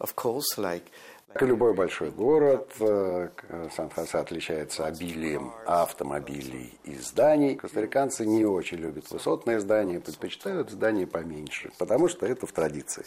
of 0.00 0.14
course, 0.14 0.56
like 0.56 0.84
Как 1.32 1.42
и 1.42 1.46
любой 1.46 1.74
большой 1.74 2.10
город, 2.10 2.72
э, 2.80 3.28
Сан-Хосе 3.76 4.16
отличается 4.16 4.86
обилием 4.86 5.52
автомобилей 5.66 6.72
и 6.84 6.96
зданий. 6.96 7.54
Костариканцы 7.54 8.24
не 8.24 8.46
очень 8.46 8.78
любят 8.78 9.10
высотные 9.10 9.60
здания, 9.60 10.00
предпочитают 10.00 10.70
здания 10.70 11.06
поменьше, 11.06 11.70
потому 11.78 12.08
что 12.08 12.24
это 12.24 12.46
в 12.46 12.52
традиции. 12.52 13.04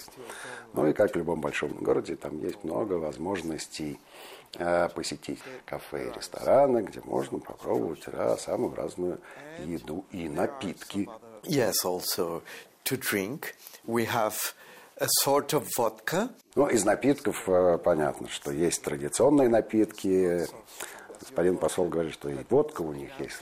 Ну 0.73 0.87
и 0.87 0.93
как 0.93 1.13
в 1.13 1.15
любом 1.17 1.41
большом 1.41 1.71
городе, 1.71 2.15
там 2.15 2.39
есть 2.41 2.63
много 2.63 2.93
возможностей 2.93 3.99
э, 4.59 4.87
посетить 4.89 5.39
кафе 5.65 6.09
и 6.09 6.13
рестораны, 6.15 6.83
где 6.83 7.01
можно 7.03 7.39
попробовать 7.39 8.05
самую 8.39 8.75
разную 8.75 9.19
еду 9.65 10.05
и 10.11 10.29
напитки. 10.29 11.09
Yes, 11.43 11.85
also 11.85 12.41
to 12.85 12.97
drink. 12.97 13.55
We 13.85 14.05
have 14.05 14.37
a 14.97 15.07
sort 15.23 15.53
of 15.53 15.67
vodka. 15.77 16.29
Ну, 16.55 16.67
из 16.67 16.83
напитков 16.83 17.47
э, 17.47 17.77
понятно, 17.77 18.27
что 18.29 18.51
есть 18.51 18.81
традиционные 18.83 19.49
напитки. 19.49 20.47
Господин 21.19 21.57
посол 21.57 21.85
говорит, 21.85 22.13
что 22.13 22.29
и 22.29 22.37
водка 22.49 22.81
у 22.81 22.93
них 22.93 23.11
есть 23.19 23.37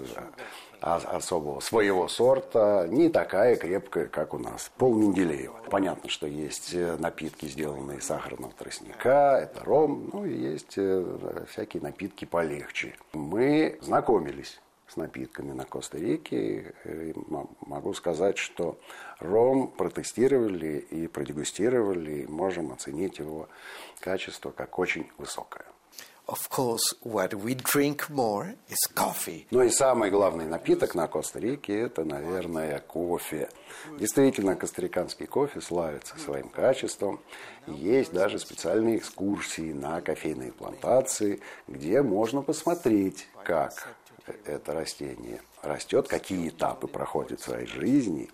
особого 0.82 1.60
своего 1.60 2.08
сорта, 2.08 2.88
не 2.89 3.10
такая 3.10 3.56
крепкая, 3.56 4.08
как 4.08 4.34
у 4.34 4.38
нас, 4.38 4.72
пол 4.77 4.96
Менделеева. 4.96 5.60
Понятно, 5.70 6.10
что 6.10 6.27
есть 6.27 6.74
э, 6.74 6.96
напитки, 6.98 7.48
сделанные 7.48 7.98
из 7.98 8.06
сахарного 8.06 8.53
тростника, 8.53 9.39
это 9.41 9.63
ром, 9.65 10.10
ну 10.13 10.25
и 10.25 10.34
есть 10.34 10.77
э, 10.77 11.46
всякие 11.50 11.84
напитки 11.84 12.25
полегче. 12.25 12.96
Мы 13.13 13.77
знакомились 13.82 14.60
с 14.89 14.98
напитками 14.98 15.51
на 15.53 15.65
Коста-Рике. 15.65 16.74
М- 16.84 17.50
могу 17.62 17.93
сказать, 17.93 18.38
что 18.38 18.79
ром 19.19 19.67
протестировали 19.67 20.79
и 20.89 21.08
продегустировали, 21.08 22.22
и 22.24 22.27
можем 22.27 22.72
оценить 22.72 23.19
его 23.19 23.48
качество 24.00 24.51
как 24.51 24.79
очень 24.79 25.10
высокое. 25.17 25.65
Of 26.27 26.48
course, 26.51 26.96
what 27.03 27.31
we 27.31 27.55
drink 27.55 28.08
more 28.10 28.55
is 28.69 28.77
coffee. 28.96 29.48
Ну 29.50 29.63
и 29.63 29.69
самый 29.72 30.12
главный 30.12 30.46
напиток 30.46 30.93
на 30.93 31.08
Коста-Рике– 31.08 31.79
это, 31.81 32.03
наверное, 32.03 32.77
кофе. 32.81 33.50
Действительно, 33.98 34.55
костариканский 34.55 35.25
кофе 35.25 35.60
славится 35.60 36.19
своим 36.19 36.50
качеством. 36.50 37.19
Есть 37.65 38.13
даже 38.13 38.38
специальные 38.38 38.98
экскурсии 38.98 39.74
на 39.74 40.01
кофейные 40.01 40.51
плантации, 40.51 41.39
где 41.67 42.03
можно 42.03 42.43
посмотреть, 42.43 43.27
как 43.43 43.88
это 44.45 44.74
растение 44.74 45.42
растет, 45.61 46.07
какие 46.07 46.50
этапы 46.50 46.87
проходят 46.87 47.39
в 47.39 47.44
своей 47.44 47.68
жизни, 47.68 48.29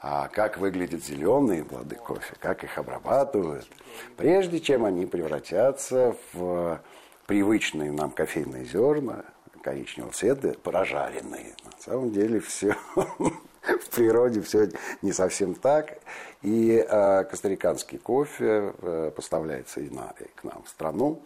а 0.00 0.28
как 0.28 0.58
выглядят 0.58 1.04
зеленые 1.04 1.64
плоды 1.64 1.96
кофе, 1.96 2.34
как 2.40 2.64
их 2.64 2.78
обрабатывают, 2.78 3.68
прежде 4.16 4.60
чем 4.60 4.84
они 4.84 5.06
превратятся 5.06 6.16
в 6.32 6.80
привычные 7.26 7.92
нам 7.92 8.10
кофейные 8.10 8.64
зерна 8.64 9.24
коричневого 9.62 10.12
цвета, 10.12 10.54
прожаренные. 10.62 11.54
На 11.64 11.80
самом 11.80 12.12
деле 12.12 12.40
все 12.40 12.74
в 12.94 13.90
природе 13.94 14.40
все 14.40 14.70
не 15.02 15.12
совсем 15.12 15.54
так. 15.54 15.98
И 16.42 16.84
э, 16.86 17.24
костариканский 17.24 17.98
кофе 17.98 18.72
э, 18.78 19.12
поставляется 19.14 19.80
и, 19.80 19.90
на, 19.90 20.14
и 20.18 20.24
к 20.34 20.44
нам 20.44 20.62
в 20.64 20.68
страну, 20.68 21.22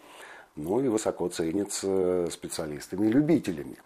ну 0.56 0.80
и 0.80 0.88
высоко 0.88 1.28
ценится 1.28 2.28
специалистами 2.30 3.06
и 3.06 3.12
любителями. 3.12 3.76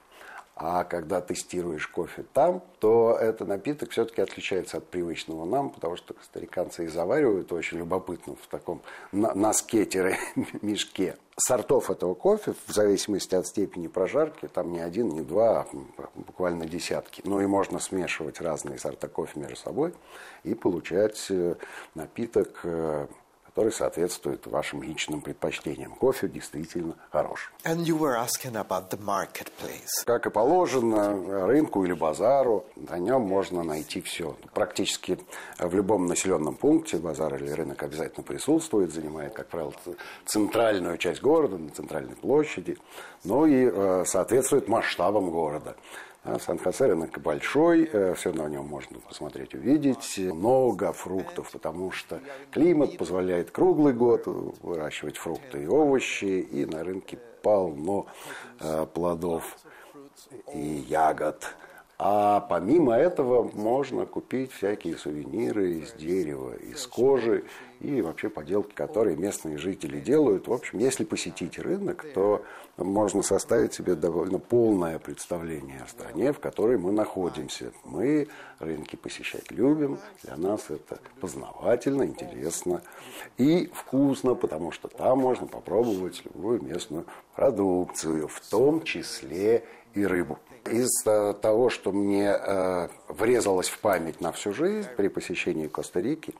А 0.60 0.82
когда 0.82 1.20
тестируешь 1.20 1.86
кофе 1.86 2.24
там, 2.32 2.64
то 2.80 3.16
этот 3.16 3.46
напиток 3.46 3.92
все-таки 3.92 4.20
отличается 4.20 4.78
от 4.78 4.88
привычного 4.88 5.44
нам, 5.44 5.70
потому 5.70 5.94
что 5.94 6.16
стариканцы 6.24 6.86
и 6.86 6.88
заваривают 6.88 7.52
очень 7.52 7.78
любопытно 7.78 8.34
в 8.34 8.44
таком 8.48 8.82
носке-мешке. 9.12 11.16
Сортов 11.36 11.92
этого 11.92 12.14
кофе, 12.14 12.54
в 12.66 12.72
зависимости 12.72 13.36
от 13.36 13.46
степени 13.46 13.86
прожарки, 13.86 14.48
там 14.48 14.72
не 14.72 14.80
один, 14.80 15.10
не 15.10 15.20
два, 15.20 15.60
а 15.60 15.66
буквально 16.16 16.66
десятки. 16.66 17.22
Ну 17.24 17.40
и 17.40 17.46
можно 17.46 17.78
смешивать 17.78 18.40
разные 18.40 18.80
сорта 18.80 19.06
кофе 19.06 19.38
между 19.38 19.54
собой 19.54 19.94
и 20.42 20.54
получать 20.54 21.24
э, 21.30 21.54
напиток 21.94 22.62
э, 22.64 23.06
который 23.58 23.72
соответствует 23.72 24.46
вашим 24.46 24.84
личным 24.84 25.20
предпочтениям. 25.20 25.90
Кофе 25.96 26.28
действительно 26.28 26.94
хорош. 27.10 27.50
And 27.64 27.84
you 27.84 27.98
were 27.98 28.16
asking 28.16 28.54
about 28.54 28.88
the 28.90 29.00
marketplace. 29.00 30.04
Как 30.06 30.26
и 30.26 30.30
положено, 30.30 31.46
рынку 31.48 31.84
или 31.84 31.92
базару, 31.92 32.66
на 32.76 32.98
нем 32.98 33.22
можно 33.22 33.64
найти 33.64 34.00
все. 34.00 34.36
Практически 34.54 35.18
в 35.58 35.74
любом 35.74 36.06
населенном 36.06 36.54
пункте 36.54 36.98
базар 36.98 37.34
или 37.34 37.50
рынок 37.50 37.82
обязательно 37.82 38.22
присутствует, 38.22 38.92
занимает, 38.92 39.32
как 39.32 39.48
правило, 39.48 39.72
центральную 40.24 40.96
часть 40.96 41.20
города, 41.20 41.58
на 41.58 41.70
центральной 41.70 42.14
площади, 42.14 42.78
но 43.24 43.44
и 43.44 43.68
э, 43.68 44.04
соответствует 44.06 44.68
масштабам 44.68 45.30
города. 45.30 45.74
А 46.30 46.38
Сан-Хосе 46.38 46.84
рынок 46.86 47.18
большой, 47.22 47.90
все 48.14 48.32
на 48.32 48.48
нем 48.48 48.66
можно 48.66 49.00
посмотреть, 49.00 49.54
увидеть. 49.54 50.18
Много 50.18 50.92
фруктов, 50.92 51.50
потому 51.52 51.90
что 51.90 52.20
климат 52.50 52.98
позволяет 52.98 53.50
круглый 53.50 53.94
год 53.94 54.24
выращивать 54.26 55.16
фрукты 55.16 55.62
и 55.62 55.66
овощи, 55.66 56.26
и 56.40 56.66
на 56.66 56.84
рынке 56.84 57.18
полно 57.42 58.06
э, 58.60 58.86
плодов 58.92 59.56
и 60.52 60.84
ягод. 60.88 61.56
А 61.98 62.40
помимо 62.40 62.94
этого 62.94 63.50
можно 63.54 64.04
купить 64.04 64.52
всякие 64.52 64.98
сувениры 64.98 65.78
из 65.78 65.92
дерева, 65.94 66.54
из 66.56 66.86
кожи 66.86 67.44
и 67.80 68.02
вообще 68.02 68.28
поделки, 68.28 68.74
которые 68.74 69.16
местные 69.16 69.58
жители 69.58 70.00
делают. 70.00 70.48
В 70.48 70.52
общем, 70.52 70.78
если 70.78 71.04
посетить 71.04 71.58
рынок, 71.58 72.04
то 72.14 72.44
можно 72.76 73.22
составить 73.22 73.74
себе 73.74 73.94
довольно 73.94 74.38
полное 74.38 74.98
представление 74.98 75.82
о 75.82 75.88
стране, 75.88 76.32
в 76.32 76.40
которой 76.40 76.78
мы 76.78 76.92
находимся. 76.92 77.72
Мы 77.84 78.28
рынки 78.58 78.96
посещать 78.96 79.50
любим, 79.50 79.98
для 80.22 80.36
нас 80.36 80.70
это 80.70 80.98
познавательно, 81.20 82.04
интересно 82.04 82.82
и 83.36 83.70
вкусно, 83.72 84.34
потому 84.34 84.72
что 84.72 84.88
там 84.88 85.18
можно 85.18 85.46
попробовать 85.46 86.22
любую 86.24 86.62
местную 86.62 87.06
продукцию, 87.34 88.28
в 88.28 88.40
том 88.50 88.82
числе 88.82 89.64
и 89.94 90.04
рыбу. 90.04 90.38
Из 90.70 91.06
э, 91.06 91.34
того, 91.40 91.70
что 91.70 91.92
мне 91.92 92.30
э, 92.30 92.88
врезалось 93.08 93.68
в 93.68 93.78
память 93.78 94.20
на 94.20 94.32
всю 94.32 94.52
жизнь 94.52 94.88
при 94.96 95.08
посещении 95.08 95.66
Коста-Рики, 95.66 96.34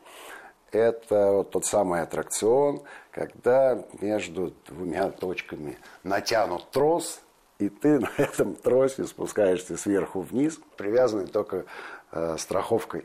это 0.73 1.33
вот 1.33 1.51
тот 1.51 1.65
самый 1.65 2.03
аттракцион, 2.03 2.83
когда 3.11 3.85
между 4.01 4.53
двумя 4.67 5.11
точками 5.11 5.79
натянут 6.03 6.71
трос, 6.71 7.21
и 7.59 7.69
ты 7.69 7.99
на 8.01 8.11
этом 8.17 8.55
тросе 8.55 9.05
спускаешься 9.05 9.77
сверху 9.77 10.21
вниз, 10.21 10.59
привязанный 10.77 11.27
только 11.27 11.65
э, 12.13 12.37
страховкой. 12.39 13.05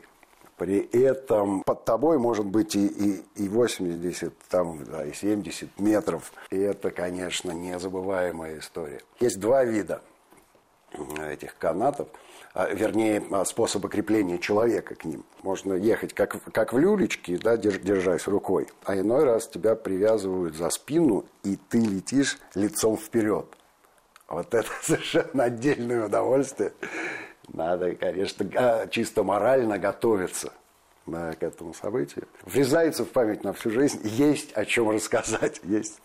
При 0.56 0.78
этом 0.78 1.64
под 1.64 1.84
тобой 1.84 2.18
может 2.18 2.46
быть 2.46 2.76
и, 2.76 2.86
и, 2.86 3.24
и 3.34 3.48
80, 3.48 4.32
там, 4.48 4.84
да, 4.84 5.04
и 5.04 5.12
70 5.12 5.80
метров. 5.80 6.32
И 6.50 6.56
это, 6.56 6.92
конечно, 6.92 7.50
незабываемая 7.50 8.60
история. 8.60 9.00
Есть 9.18 9.40
два 9.40 9.64
вида 9.64 10.00
этих 11.20 11.56
канатов, 11.58 12.08
а, 12.52 12.68
вернее, 12.72 13.22
а, 13.30 13.44
способа 13.44 13.88
крепления 13.88 14.38
человека 14.38 14.94
к 14.94 15.04
ним. 15.04 15.24
Можно 15.42 15.74
ехать 15.74 16.14
как, 16.14 16.42
как 16.52 16.72
в 16.72 16.78
люлечке, 16.78 17.36
да, 17.38 17.56
держ- 17.56 17.82
держась 17.82 18.26
рукой, 18.26 18.68
а 18.84 18.96
иной 18.96 19.24
раз 19.24 19.48
тебя 19.48 19.74
привязывают 19.74 20.54
за 20.54 20.70
спину, 20.70 21.24
и 21.42 21.56
ты 21.56 21.78
летишь 21.78 22.38
лицом 22.54 22.96
вперед. 22.96 23.46
Вот 24.28 24.54
это 24.54 24.68
совершенно 24.82 25.44
отдельное 25.44 26.06
удовольствие. 26.06 26.72
Надо, 27.48 27.94
конечно, 27.94 28.88
чисто 28.90 29.22
морально 29.22 29.78
готовиться 29.78 30.52
к 31.06 31.36
этому 31.40 31.74
событию. 31.74 32.26
Врезается 32.44 33.04
в 33.04 33.08
память 33.08 33.44
на 33.44 33.52
всю 33.52 33.70
жизнь. 33.70 34.00
Есть 34.04 34.52
о 34.52 34.64
чем 34.64 34.90
рассказать, 34.90 35.60
есть 35.64 36.00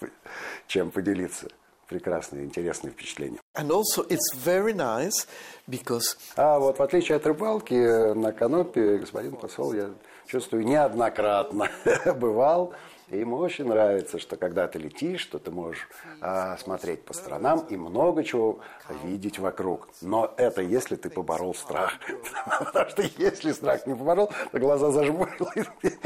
чем 0.68 0.92
поделиться. 0.92 1.48
Прекрасные, 1.90 2.46
интересные 2.46 2.92
впечатления. 2.92 3.40
And 3.58 3.72
also 3.72 4.08
it's 4.08 4.32
very 4.36 4.74
nice 4.74 5.28
because... 5.68 6.18
А 6.36 6.60
вот 6.60 6.78
в 6.78 6.84
отличие 6.84 7.18
от 7.18 7.26
рыбалки, 7.26 8.14
на 8.14 8.32
канопе, 8.32 8.98
господин 8.98 9.36
посол, 9.36 9.74
я 9.74 9.90
чувствую, 10.28 10.66
неоднократно 10.66 11.68
бывал 12.16 12.74
и 13.12 13.18
ему 13.18 13.38
очень 13.38 13.66
нравится, 13.66 14.20
что 14.20 14.36
когда 14.36 14.68
ты 14.68 14.80
летишь, 14.80 15.22
что 15.22 15.40
ты 15.40 15.52
можешь 15.52 15.88
а, 16.22 16.58
смотреть 16.58 17.04
по 17.04 17.14
сторонам 17.14 17.66
и 17.70 17.76
много 17.76 18.24
чего 18.24 18.60
видеть 19.04 19.40
вокруг. 19.40 19.90
Но 20.02 20.34
это 20.38 20.62
если 20.62 20.96
ты 20.96 21.10
поборол 21.10 21.56
страх. 21.56 21.94
Потому 22.60 22.90
что 22.90 23.04
если 23.18 23.52
страх 23.52 23.86
не 23.88 23.96
поборол, 23.96 24.32
то 24.52 24.60
глаза 24.60 24.92
зажмурил 24.92 25.48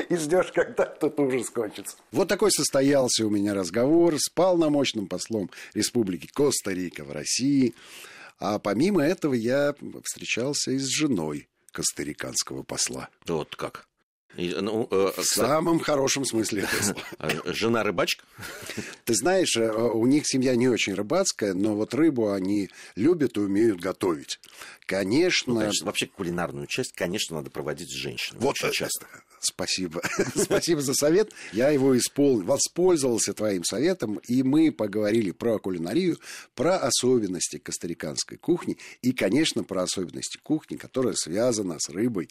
и 0.10 0.16
ждешь, 0.16 0.52
когда 0.52 0.84
этот 0.84 1.20
ужас 1.20 1.50
кончится. 1.50 1.98
Вот 2.12 2.28
такой 2.28 2.52
состоялся 2.52 3.26
у 3.26 3.30
меня 3.30 3.54
разговор 3.54 4.16
с 4.18 4.30
полномочным 4.30 5.08
послом 5.08 5.50
Республики 5.74 6.28
Коста-Рика 6.34 7.04
в 7.04 7.12
России. 7.12 7.74
А 8.40 8.60
помимо 8.60 9.04
этого 9.04 9.34
я 9.34 9.76
встречался 10.04 10.72
и 10.72 10.78
с 10.78 10.88
женой 10.88 11.48
костариканского 11.72 12.64
посла. 12.64 13.10
Вот 13.26 13.56
как? 13.56 13.88
И, 14.36 14.50
ну, 14.60 14.88
э, 14.90 15.12
в 15.16 15.24
самом 15.24 15.80
хорошем 15.80 16.26
смысле 16.26 16.68
а, 17.20 17.30
Жена 17.54 17.84
рыбачка? 17.84 18.24
Ты 19.06 19.14
знаешь, 19.14 19.56
э, 19.56 19.72
у 19.72 20.06
них 20.08 20.26
семья 20.26 20.56
не 20.56 20.68
очень 20.68 20.94
рыбацкая, 20.94 21.54
но 21.54 21.76
вот 21.76 21.94
рыбу 21.94 22.32
они 22.32 22.70
любят 22.96 23.38
и 23.38 23.42
умеют 23.42 23.80
готовить. 23.80 24.40
Конечно... 24.86 25.54
Ну, 25.54 25.60
конечно 25.60 25.86
вообще 25.86 26.08
кулинарную 26.08 26.68
часть, 26.68 26.94
конечно, 26.94 27.38
надо 27.38 27.52
проводить 27.52 27.90
с 27.90 27.96
женщиной. 27.96 28.40
Вот 28.40 28.56
очень 28.64 28.72
часто. 28.72 29.06
Спасибо. 29.44 30.02
Спасибо 30.36 30.82
за 30.82 30.94
совет. 30.94 31.32
Я 31.52 31.70
его 31.70 31.98
исполнил, 31.98 32.46
воспользовался 32.46 33.34
твоим 33.34 33.64
советом, 33.64 34.20
и 34.28 34.42
мы 34.44 34.72
поговорили 34.72 35.32
про 35.32 35.60
кулинарию, 35.60 36.18
про 36.56 36.78
особенности 36.78 37.58
костариканской 37.58 38.38
кухни 38.38 38.78
и, 39.02 39.12
конечно, 39.12 39.64
про 39.64 39.84
особенности 39.84 40.40
кухни, 40.42 40.78
которая 40.78 41.14
связана 41.14 41.78
с 41.80 41.90
рыбой 41.90 42.30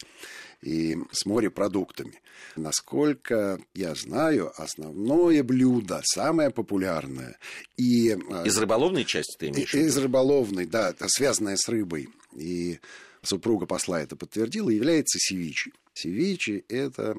и 0.61 0.97
с 1.11 1.25
морепродуктами. 1.25 2.21
Насколько 2.55 3.59
я 3.73 3.93
знаю, 3.95 4.51
основное 4.55 5.43
блюдо, 5.43 6.01
самое 6.03 6.49
популярное 6.49 7.37
и... 7.77 8.09
Э, 8.09 8.45
из 8.45 8.57
рыболовной 8.57 9.05
части 9.05 9.37
ты 9.37 9.49
имеешь? 9.49 9.73
Из 9.73 9.97
рыболовной, 9.97 10.65
да, 10.65 10.93
связанное 11.07 11.57
с 11.57 11.67
рыбой. 11.67 12.09
И 12.35 12.79
супруга 13.23 13.65
посла 13.65 14.01
это 14.01 14.15
подтвердила, 14.15 14.69
является 14.69 15.17
севичи. 15.19 15.73
Севичи– 15.93 16.65
это 16.69 17.15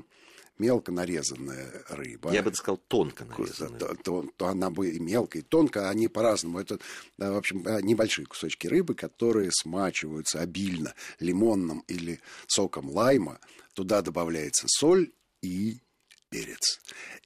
мелко 0.58 0.92
нарезанная 0.92 1.84
рыба. 1.88 2.32
Я 2.32 2.42
бы 2.42 2.54
сказал, 2.54 2.76
тонко 2.88 3.24
нарезанная. 3.24 3.78
То, 3.78 3.94
то, 3.96 4.28
то 4.36 4.46
она 4.46 4.70
бы 4.70 4.90
и 4.90 5.00
мелко, 5.00 5.38
и 5.38 5.42
тонко, 5.42 5.88
они 5.88 6.08
по-разному. 6.08 6.58
Это, 6.60 6.78
в 7.18 7.36
общем, 7.36 7.64
небольшие 7.82 8.26
кусочки 8.26 8.66
рыбы, 8.66 8.94
которые 8.94 9.50
смачиваются 9.52 10.40
обильно 10.40 10.94
лимонным 11.18 11.80
или 11.88 12.20
соком 12.46 12.90
лайма. 12.90 13.40
Туда 13.72 14.02
добавляется 14.02 14.66
соль 14.68 15.12
и 15.42 15.80
перец. 16.28 16.80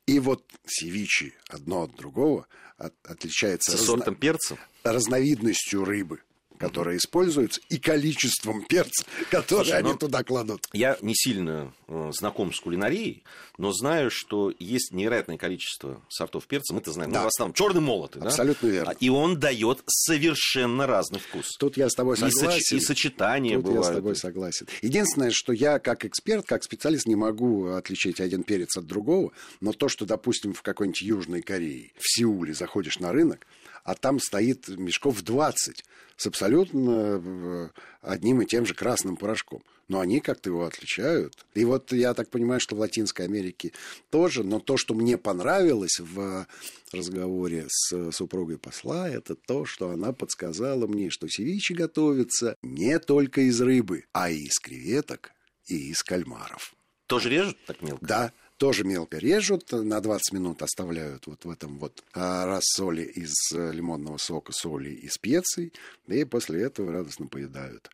И 0.06 0.18
вот 0.20 0.44
севичи 0.66 1.34
одно 1.48 1.82
от 1.82 1.96
другого 1.96 2.46
от, 2.78 2.94
отличается... 3.04 3.76
С 3.76 3.88
разно... 3.88 4.14
перца? 4.14 4.56
Разновидностью 4.84 5.84
рыбы 5.84 6.20
которые 6.58 6.98
используются, 6.98 7.60
и 7.68 7.78
количеством 7.78 8.64
перца, 8.64 9.04
который 9.30 9.64
Слушай, 9.64 9.78
они 9.78 9.92
ну, 9.92 9.98
туда 9.98 10.22
кладут. 10.22 10.66
Я 10.72 10.98
не 11.00 11.14
сильно 11.14 11.72
э, 11.86 12.10
знаком 12.12 12.52
с 12.52 12.60
кулинарией, 12.60 13.22
но 13.56 13.72
знаю, 13.72 14.10
что 14.10 14.52
есть 14.58 14.92
невероятное 14.92 15.38
количество 15.38 16.00
сортов 16.08 16.46
перца. 16.46 16.74
Мы-то 16.74 16.92
знаем, 16.92 17.12
да. 17.12 17.20
ну, 17.20 17.24
в 17.24 17.28
основном 17.28 17.54
черный 17.54 17.80
молотый. 17.80 18.22
Абсолютно 18.22 18.68
да? 18.68 18.74
верно. 18.74 18.96
И 19.00 19.08
он 19.08 19.38
дает 19.38 19.82
совершенно 19.86 20.86
разный 20.86 21.18
вкус. 21.18 21.56
Тут 21.58 21.76
я 21.76 21.88
с 21.88 21.94
тобой 21.94 22.16
согласен. 22.16 22.50
И, 22.50 22.60
соч- 22.60 22.76
и 22.76 22.80
сочетания 22.80 23.56
Тут 23.56 23.64
бывают. 23.64 23.86
я 23.86 23.92
с 23.92 23.96
тобой 23.96 24.16
согласен. 24.16 24.66
Единственное, 24.82 25.30
что 25.30 25.52
я 25.52 25.78
как 25.78 26.04
эксперт, 26.04 26.46
как 26.46 26.62
специалист 26.62 27.06
не 27.06 27.16
могу 27.16 27.68
отличить 27.68 28.20
один 28.20 28.42
перец 28.42 28.76
от 28.76 28.86
другого, 28.86 29.32
но 29.60 29.72
то, 29.72 29.88
что, 29.88 30.06
допустим, 30.06 30.54
в 30.54 30.62
какой-нибудь 30.62 31.02
Южной 31.02 31.42
Корее, 31.42 31.92
в 31.98 32.08
Сеуле 32.08 32.54
заходишь 32.54 32.98
на 32.98 33.12
рынок, 33.12 33.46
а 33.88 33.94
там 33.94 34.20
стоит 34.20 34.68
мешков 34.68 35.22
20 35.22 35.82
с 36.18 36.26
абсолютно 36.26 37.22
э, 37.24 37.68
одним 38.02 38.42
и 38.42 38.44
тем 38.44 38.66
же 38.66 38.74
красным 38.74 39.16
порошком. 39.16 39.62
Но 39.88 40.00
они 40.00 40.20
как-то 40.20 40.50
его 40.50 40.66
отличают. 40.66 41.32
И 41.54 41.64
вот 41.64 41.90
я 41.92 42.12
так 42.12 42.28
понимаю, 42.28 42.60
что 42.60 42.76
в 42.76 42.80
Латинской 42.80 43.24
Америке 43.24 43.72
тоже. 44.10 44.44
Но 44.44 44.60
то, 44.60 44.76
что 44.76 44.92
мне 44.92 45.16
понравилось 45.16 46.00
в 46.00 46.46
разговоре 46.92 47.64
с 47.70 48.12
супругой 48.12 48.58
посла, 48.58 49.08
это 49.08 49.34
то, 49.34 49.64
что 49.64 49.88
она 49.88 50.12
подсказала 50.12 50.86
мне, 50.86 51.08
что 51.08 51.26
севичи 51.26 51.72
готовится 51.72 52.56
не 52.60 52.98
только 52.98 53.40
из 53.40 53.58
рыбы, 53.62 54.04
а 54.12 54.28
и 54.28 54.40
из 54.40 54.58
креветок, 54.58 55.32
и 55.66 55.92
из 55.92 56.02
кальмаров. 56.02 56.74
Тоже 57.06 57.30
режут 57.30 57.56
так 57.64 57.80
мелко? 57.80 58.04
Да, 58.04 58.32
тоже 58.58 58.84
мелко 58.84 59.18
режут, 59.18 59.70
на 59.72 60.00
20 60.00 60.32
минут 60.32 60.62
оставляют 60.62 61.26
вот 61.26 61.44
в 61.44 61.50
этом 61.50 61.78
вот 61.78 62.02
а, 62.12 62.44
рассоле 62.44 63.04
из 63.04 63.32
э, 63.54 63.72
лимонного 63.72 64.18
сока, 64.18 64.52
соли 64.52 64.90
и 64.90 65.08
специй, 65.08 65.72
и 66.08 66.24
после 66.24 66.62
этого 66.62 66.92
радостно 66.92 67.28
поедают. 67.28 67.88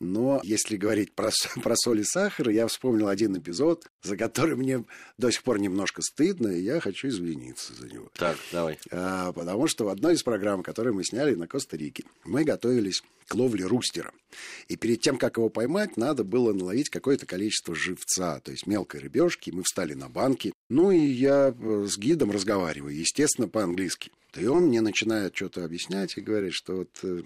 Но 0.00 0.40
если 0.44 0.76
говорить 0.76 1.12
про, 1.12 1.30
про 1.62 1.74
соль 1.76 2.00
и 2.00 2.04
сахар, 2.04 2.48
я 2.50 2.66
вспомнил 2.68 3.08
один 3.08 3.36
эпизод, 3.36 3.86
за 4.02 4.16
который 4.16 4.54
мне 4.54 4.84
до 5.18 5.30
сих 5.30 5.42
пор 5.42 5.58
немножко 5.58 6.00
стыдно, 6.00 6.48
и 6.48 6.62
я 6.62 6.80
хочу 6.80 7.08
извиниться 7.08 7.74
за 7.74 7.88
него. 7.88 8.08
Так, 8.14 8.38
давай. 8.52 8.78
А, 8.90 9.32
потому 9.32 9.66
что 9.66 9.84
в 9.84 9.88
одной 9.88 10.14
из 10.14 10.22
программ, 10.22 10.62
которые 10.62 10.94
мы 10.94 11.04
сняли 11.04 11.34
на 11.34 11.48
Коста-Рике, 11.48 12.04
мы 12.24 12.44
готовились 12.44 13.02
к 13.26 13.34
ловле 13.34 13.66
рустера. 13.66 14.12
И 14.68 14.76
перед 14.76 15.00
тем, 15.00 15.16
как 15.18 15.36
его 15.36 15.48
поймать, 15.48 15.96
надо 15.96 16.24
было 16.24 16.52
наловить 16.52 16.90
какое-то 16.90 17.26
количество 17.26 17.74
живца, 17.74 18.40
то 18.40 18.50
есть 18.50 18.66
мелкой 18.66 19.00
рыбешки. 19.00 19.50
Мы 19.50 19.62
встали 19.62 19.94
на 19.94 20.08
банки. 20.08 20.52
Ну 20.68 20.90
и 20.90 20.98
я 20.98 21.54
э, 21.56 21.86
с 21.88 21.98
гидом 21.98 22.30
разговариваю, 22.30 22.96
естественно, 22.96 23.48
по-английски. 23.48 24.10
И 24.34 24.46
он 24.46 24.64
мне 24.64 24.80
начинает 24.80 25.36
что-то 25.36 25.64
объяснять 25.64 26.16
и 26.16 26.20
говорит, 26.20 26.52
что 26.52 26.76
вот 26.78 26.90
э, 27.02 27.22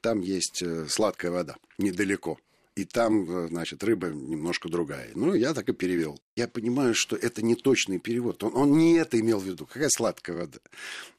там 0.00 0.20
есть 0.20 0.62
э, 0.62 0.86
сладкая 0.88 1.30
вода 1.30 1.56
недалеко 1.78 2.38
и 2.76 2.84
там, 2.84 3.30
э, 3.30 3.48
значит, 3.48 3.84
рыба 3.84 4.08
немножко 4.08 4.68
другая. 4.68 5.10
Ну, 5.14 5.34
я 5.34 5.54
так 5.54 5.68
и 5.68 5.72
перевел. 5.72 6.20
Я 6.34 6.48
понимаю, 6.48 6.94
что 6.94 7.14
это 7.14 7.40
не 7.42 7.54
точный 7.54 8.00
перевод. 8.00 8.42
Он, 8.42 8.56
он 8.56 8.78
не 8.78 8.96
это 8.96 9.18
имел 9.20 9.38
в 9.38 9.44
виду. 9.44 9.64
Какая 9.66 9.88
сладкая 9.90 10.36
вода. 10.36 10.58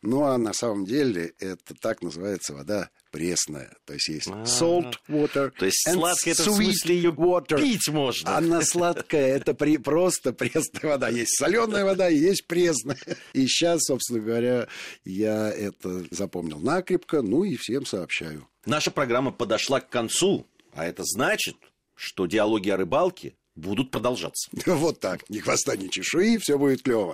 Ну, 0.02 0.24
а 0.24 0.38
на 0.38 0.54
самом 0.54 0.86
деле 0.86 1.34
это 1.40 1.74
так 1.76 2.02
называется 2.02 2.54
вода 2.54 2.90
пресная. 3.12 3.74
То 3.86 3.94
есть 3.94 4.10
есть 4.10 4.28
а. 4.28 4.44
salt 4.44 4.96
water 5.08 5.54
То 5.58 5.66
есть 5.66 5.90
сладкая 5.90 6.34
это 6.34 6.44
в 6.44 6.56
смысле 6.56 6.96
ее 6.96 7.12
water. 7.12 7.58
пить 7.58 7.88
можно. 7.88 8.36
Она 8.36 8.62
сладкая, 8.62 9.38
это 9.38 9.54
при, 9.54 9.78
просто 9.78 10.34
пресная 10.34 10.92
вода. 10.92 11.08
Есть 11.08 11.38
соленая 11.38 11.86
вода 11.86 12.10
и 12.10 12.18
есть 12.18 12.48
пресная. 12.48 12.98
И 13.32 13.48
сейчас, 13.48 13.84
собственно 13.84 14.20
говоря, 14.20 14.68
я 15.06 15.50
это 15.50 16.04
запомнил 16.12 16.60
накрепко, 16.60 17.22
ну 17.22 17.46
и 17.46 17.56
всем 17.56 17.86
сообщаю. 17.86 18.50
Наша 18.66 18.92
программа 18.92 19.32
подошла 19.32 19.80
к 19.80 19.90
концу. 19.90 20.46
А 20.76 20.86
это 20.86 21.04
значит, 21.06 21.56
что 21.96 22.26
диалоги 22.26 22.70
о 22.70 22.78
рыбалке 22.78 23.36
будут 23.56 23.92
продолжаться. 23.92 24.52
Вот 24.66 25.00
так. 25.00 25.28
Ни 25.30 25.40
хвоста, 25.40 25.76
ни 25.78 25.88
чешуи, 25.88 26.38
все 26.38 26.58
будет 26.58 26.84
клево. 26.84 27.14